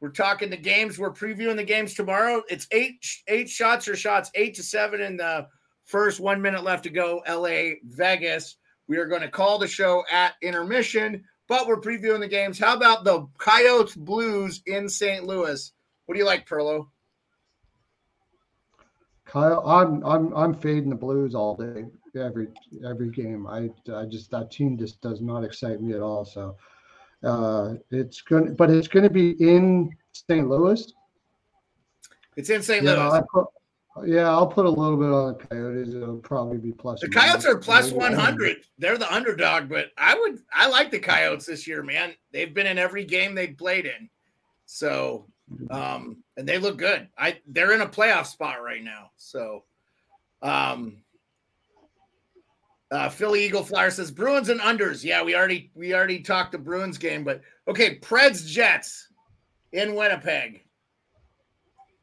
[0.00, 0.98] We're talking the games.
[0.98, 2.42] We're previewing the games tomorrow.
[2.48, 5.46] It's eight eight shots or shots, eight to seven in the
[5.84, 7.22] first one minute left to go.
[7.28, 8.56] LA, Vegas.
[8.88, 12.58] We are going to call the show at intermission, but we're previewing the games.
[12.58, 15.24] How about the Coyotes Blues in St.
[15.24, 15.72] Louis?
[16.06, 16.88] What do you like, Pearlo?
[19.24, 22.48] Kyle, I'm I'm I'm fading the Blues all day, every
[22.84, 23.46] every game.
[23.46, 26.26] I I just that team just does not excite me at all.
[26.26, 26.56] So
[27.24, 30.48] uh, it's going, but it's going to be in St.
[30.48, 30.92] Louis.
[32.36, 32.84] It's in St.
[32.84, 33.22] Louis.
[33.32, 33.46] Put,
[34.04, 35.94] yeah, I'll put a little bit on the Coyotes.
[35.94, 37.00] It'll probably be plus.
[37.00, 38.58] The Coyotes are plus one hundred.
[38.78, 42.14] They're the underdog, but I would I like the Coyotes this year, man.
[42.32, 44.08] They've been in every game they've played in.
[44.66, 45.26] So
[45.70, 47.08] um, and they look good.
[47.18, 49.10] I they're in a playoff spot right now.
[49.16, 49.64] So,
[50.42, 50.98] um,
[52.90, 55.04] uh, Philly Eagle Flyer says Bruins and unders.
[55.04, 59.08] Yeah, we already we already talked the Bruins game, but okay, Preds Jets
[59.72, 60.64] in Winnipeg.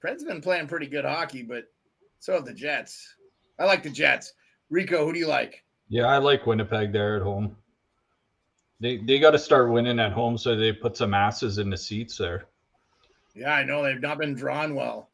[0.04, 1.66] Preds been playing pretty good hockey, but
[2.20, 3.16] so have the Jets.
[3.60, 4.34] I like the Jets.
[4.70, 5.64] Rico, who do you like?
[5.90, 7.56] Yeah, I like Winnipeg there at home.
[8.80, 11.78] They they got to start winning at home so they put some asses in the
[11.78, 12.46] seats there.
[13.36, 15.10] Yeah, I know they've not been drawn well.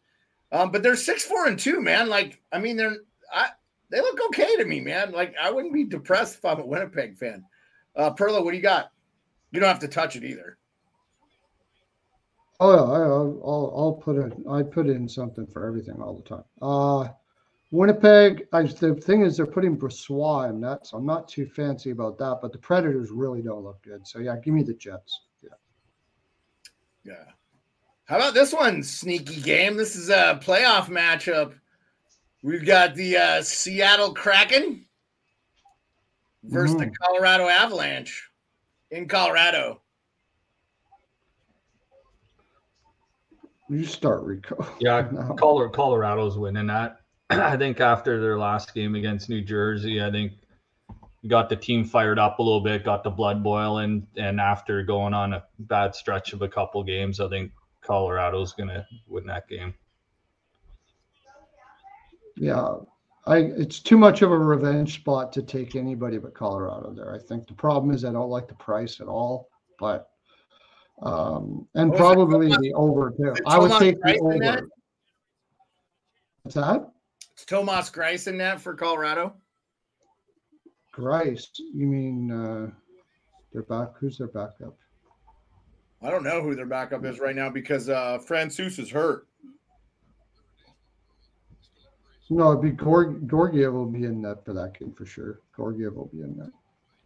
[0.52, 2.08] Um, but they're six, four, and two, man.
[2.08, 2.98] Like, I mean, they're
[3.34, 3.50] I
[3.90, 5.12] they look okay to me, man.
[5.12, 7.46] Like, I wouldn't be depressed if I'm a Winnipeg fan.
[7.96, 8.92] Uh Perla, what do you got?
[9.52, 10.58] You don't have to touch it either.
[12.60, 14.46] Oh, yeah, I'll, I'll, I'll put in.
[14.50, 16.44] I put in something for everything all the time.
[16.62, 17.10] Uh,
[17.72, 18.48] Winnipeg.
[18.54, 22.18] I, the thing is, they're putting Brossoit in that, so I'm not too fancy about
[22.20, 22.40] that.
[22.42, 24.08] But the Predators really don't look good.
[24.08, 25.22] So yeah, give me the Jets.
[25.44, 25.50] Yeah.
[27.04, 27.32] Yeah.
[28.06, 29.76] How about this one, sneaky game?
[29.76, 31.56] This is a playoff matchup.
[32.44, 34.86] We've got the uh, Seattle Kraken
[36.44, 36.80] versus mm.
[36.80, 38.30] the Colorado Avalanche
[38.92, 39.82] in Colorado.
[43.70, 44.68] You start, Rico.
[44.80, 45.34] Yeah, no.
[45.34, 47.02] Colorado's winning that.
[47.30, 50.34] I think after their last game against New Jersey, I think
[51.28, 55.14] got the team fired up a little bit, got the blood boiling, and after going
[55.14, 57.52] on a bad stretch of a couple games, I think
[57.82, 59.74] Colorado's going to win that game.
[62.38, 62.76] Yeah,
[63.26, 67.14] I it's too much of a revenge spot to take anybody but Colorado there.
[67.14, 69.50] I think the problem is I don't like the price at all,
[69.80, 70.10] but
[71.02, 73.36] um and probably the over too.
[73.46, 74.70] I would take the over.
[76.44, 76.90] What's that?
[77.34, 79.34] It's Thomas Greiss in that for Colorado.
[80.96, 82.72] Greiss, you mean uh
[83.52, 83.98] their back?
[84.00, 84.78] Who's their backup?
[86.02, 89.28] I don't know who their backup is right now because uh Francouz is hurt.
[92.30, 95.42] No, it'd be Gorg- Georgiev will be in that for that game for sure.
[95.56, 96.52] Georgiev will be in that.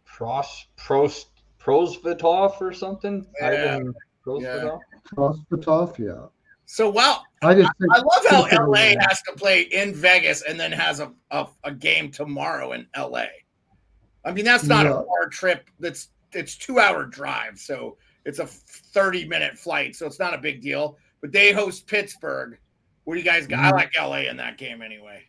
[0.06, 1.26] Pros Prost
[1.60, 3.26] Prosvetov or something.
[3.40, 3.80] Yeah.
[4.26, 4.78] Yeah.
[5.14, 6.26] Prosvetov, yeah.
[6.66, 10.58] So well, I just I, I love how LA has to play in Vegas and
[10.58, 13.24] then has a, a, a game tomorrow in LA.
[14.24, 14.92] I mean, that's not yeah.
[14.92, 15.68] a far trip.
[15.80, 17.58] That's it's two hour drive.
[17.58, 20.96] So it's a 30 minute flight, so it's not a big deal.
[21.20, 22.58] But they host Pittsburgh.
[23.04, 23.60] What do you guys got?
[23.60, 23.76] I mm-hmm.
[23.76, 25.24] like LA in that game anyway.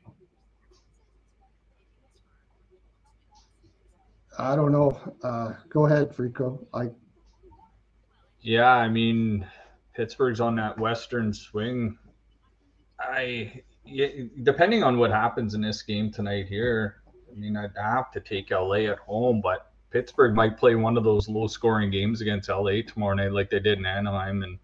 [4.38, 5.00] I don't know.
[5.24, 6.66] Uh, go ahead, Frico.
[6.74, 6.90] I.
[8.40, 9.46] Yeah, I mean,
[9.96, 11.98] Pittsburgh's on that western swing.
[13.00, 13.62] I,
[14.44, 17.02] depending on what happens in this game tonight here,
[17.32, 21.04] I mean, I'd have to take LA at home, but Pittsburgh might play one of
[21.04, 24.58] those low scoring games against LA tomorrow night, like they did in Anaheim, and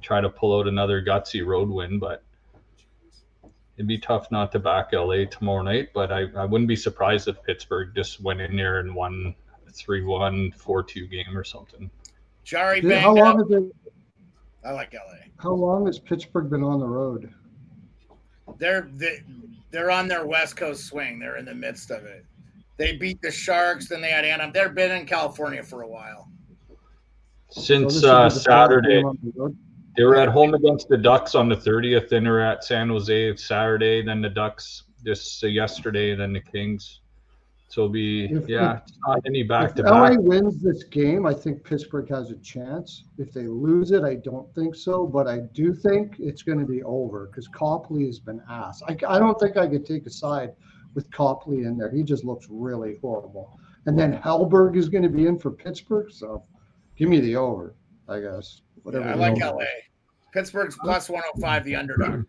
[0.00, 1.98] try to pull out another gutsy road win.
[1.98, 2.22] But
[3.80, 5.88] it'd be tough not to back LA tomorrow night.
[5.94, 9.34] But I, I wouldn't be surprised if Pittsburgh just went in there and won
[9.66, 11.90] a 3 1, 4 2 game or something.
[12.44, 13.70] Jari, how long have they,
[14.68, 15.16] I like LA.
[15.38, 17.32] How long has Pittsburgh been on the road?
[18.58, 19.22] They're they,
[19.70, 21.18] they're on their West Coast swing.
[21.18, 22.26] They're in the midst of it.
[22.76, 24.52] They beat the Sharks, then they had Anaheim.
[24.52, 26.28] They've been in California for a while.
[27.48, 29.02] Since uh, Saturday,
[29.96, 32.08] they were at home against the Ducks on the 30th.
[32.08, 34.02] Then they're at San Jose Saturday.
[34.02, 37.00] Then the Ducks just uh, yesterday Then the Kings.
[37.68, 39.92] So it'll be If- yeah, not any back to back.
[39.92, 43.04] LA wins this game, I think Pittsburgh has a chance.
[43.16, 46.66] If they lose it, I don't think so, but I do think it's going to
[46.66, 48.82] be over because Copley has been ass.
[48.88, 50.52] I, I don't think I could take a side
[50.94, 51.90] with Copley in there.
[51.92, 53.56] He just looks really horrible.
[53.86, 56.42] And then Hellberg is going to be in for Pittsburgh, so
[56.96, 57.76] give me the over,
[58.08, 58.62] I guess.
[58.82, 59.06] Whatever.
[59.06, 59.64] Yeah, I like LA.
[60.32, 62.24] Pittsburgh's plus 105, the underdog.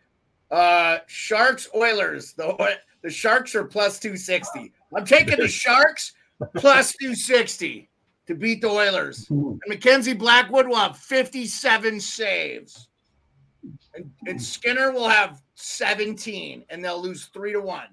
[0.49, 2.33] Uh Sharks Oilers.
[2.33, 4.73] The the Sharks are plus 260.
[4.95, 6.13] I'm taking the Sharks
[6.55, 7.89] plus 260
[8.27, 9.19] to beat the Oilers.
[9.19, 9.29] is.
[9.31, 12.87] And Mackenzie Blackwood will have 57 saves.
[13.93, 17.87] And, and Skinner will have 17, and they'll lose three to one.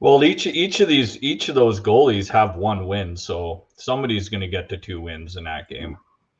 [0.00, 4.42] Well, each each of these each of those goalies have one win, so somebody's going
[4.42, 5.96] to get to two wins in that game.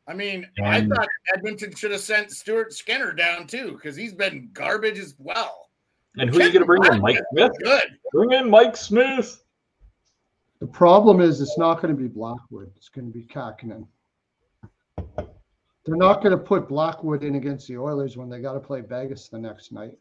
[0.09, 4.15] I mean, And- I thought Edmonton should have sent Stuart Skinner down too, because he's
[4.15, 5.69] been garbage as well.
[6.19, 7.01] And who are you going to bring in?
[7.01, 7.53] Mike Smith.
[7.63, 7.99] Good.
[8.13, 9.43] Bring in Mike Smith.
[10.61, 12.73] The problem is it's not going to be Blackwood.
[12.77, 13.87] It's going to be Kahkonen.
[15.17, 18.81] They're not going to put Blackwood in against the Oilers when they got to play
[18.81, 19.97] Vegas the next night.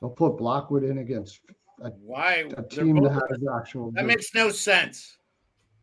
[0.00, 1.40] They'll put Blackwood in against
[1.82, 2.44] a, Why?
[2.56, 3.90] a they're team that both- has actual.
[3.92, 5.16] that makes no sense.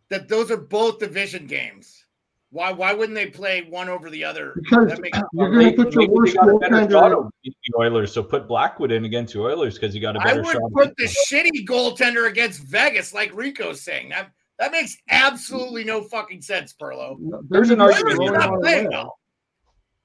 [0.10, 2.06] That those are both division games.
[2.52, 2.72] Why?
[2.72, 4.54] Why wouldn't they play one over the other?
[4.56, 7.26] because That makes you're going to put your worst got a better shot goaltender.
[7.26, 10.42] of the Oilers, so put Blackwood in against the Oilers because you got a better
[10.42, 10.72] I would shot.
[10.74, 14.10] put beating the shitty goaltender against Vegas, like Rico's saying.
[14.10, 17.18] That that makes absolutely no fucking sense, Pearlo.
[17.50, 19.18] There's an argument You're not playing well.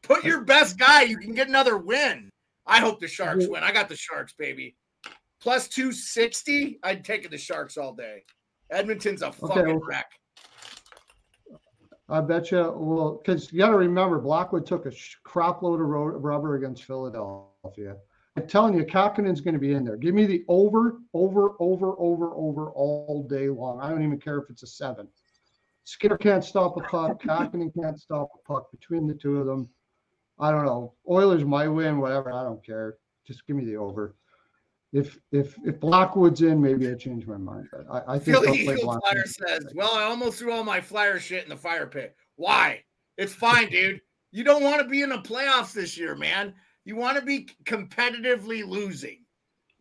[0.02, 1.02] Put your best guy.
[1.02, 2.30] You can get another win.
[2.64, 3.64] I hope the Sharks win.
[3.64, 4.76] I got the Sharks, baby.
[5.40, 6.78] Plus 260.
[6.84, 8.22] I'd take it the Sharks all day.
[8.70, 10.06] Edmonton's a fucking well- wreck.
[12.08, 12.72] I bet you.
[12.76, 14.92] Well, because you got to remember, Blackwood took a
[15.24, 17.96] crap load of ro- rubber against Philadelphia.
[18.36, 19.96] I'm telling you, Kahkonen's going to be in there.
[19.96, 23.80] Give me the over, over, over, over, over all day long.
[23.80, 25.08] I don't even care if it's a seven.
[25.84, 27.22] Skinner can't stop a puck.
[27.22, 28.70] Kahkonen can't stop a puck.
[28.70, 29.68] Between the two of them,
[30.38, 30.92] I don't know.
[31.08, 32.32] Oilers might win, whatever.
[32.32, 32.98] I don't care.
[33.26, 34.14] Just give me the over.
[34.92, 37.68] If if if Blackwood's in, maybe I change my mind.
[37.72, 41.18] But I, I think Philly Eagle Flyer says, Well, I almost threw all my flyer
[41.18, 42.14] shit in the fire pit.
[42.36, 42.82] Why?
[43.18, 44.00] It's fine, dude.
[44.30, 46.54] You don't want to be in the playoffs this year, man.
[46.84, 49.24] You want to be competitively losing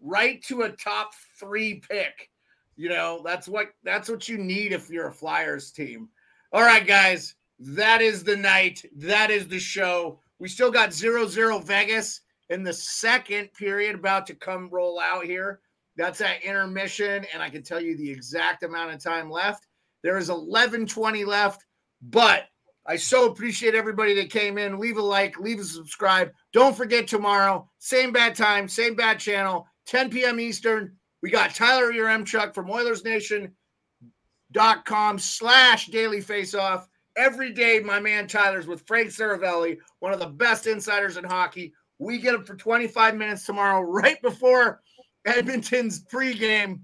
[0.01, 2.29] right to a top three pick.
[2.75, 6.09] You know, that's what that's what you need if you're a Flyers team.
[6.51, 7.35] All right, guys.
[7.59, 8.83] That is the night.
[8.97, 10.19] That is the show.
[10.39, 15.25] We still got zero zero Vegas in the second period about to come roll out
[15.25, 15.61] here.
[15.97, 19.65] That's at intermission, and I can tell you the exact amount of time left.
[20.03, 21.65] There is 11:20 left,
[22.01, 22.49] but
[22.85, 24.77] I so appreciate everybody that came in.
[24.77, 26.31] Leave a like, leave a subscribe.
[26.53, 30.39] Don't forget tomorrow, same bad time, same bad channel, 10 p.m.
[30.39, 30.95] Eastern.
[31.23, 31.91] We got Tyler
[32.25, 36.85] Chuck from OilersNation.com slash daily faceoff.
[37.17, 41.73] Every day, my man Tyler's with Frank Seravalli, one of the best insiders in hockey.
[41.99, 44.81] We get him for 25 minutes tomorrow, right before
[45.25, 46.81] Edmonton's pregame.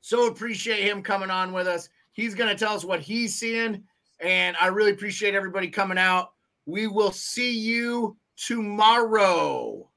[0.00, 1.88] So appreciate him coming on with us.
[2.12, 3.82] He's going to tell us what he's seeing.
[4.20, 6.32] And I really appreciate everybody coming out.
[6.66, 9.90] We will see you tomorrow.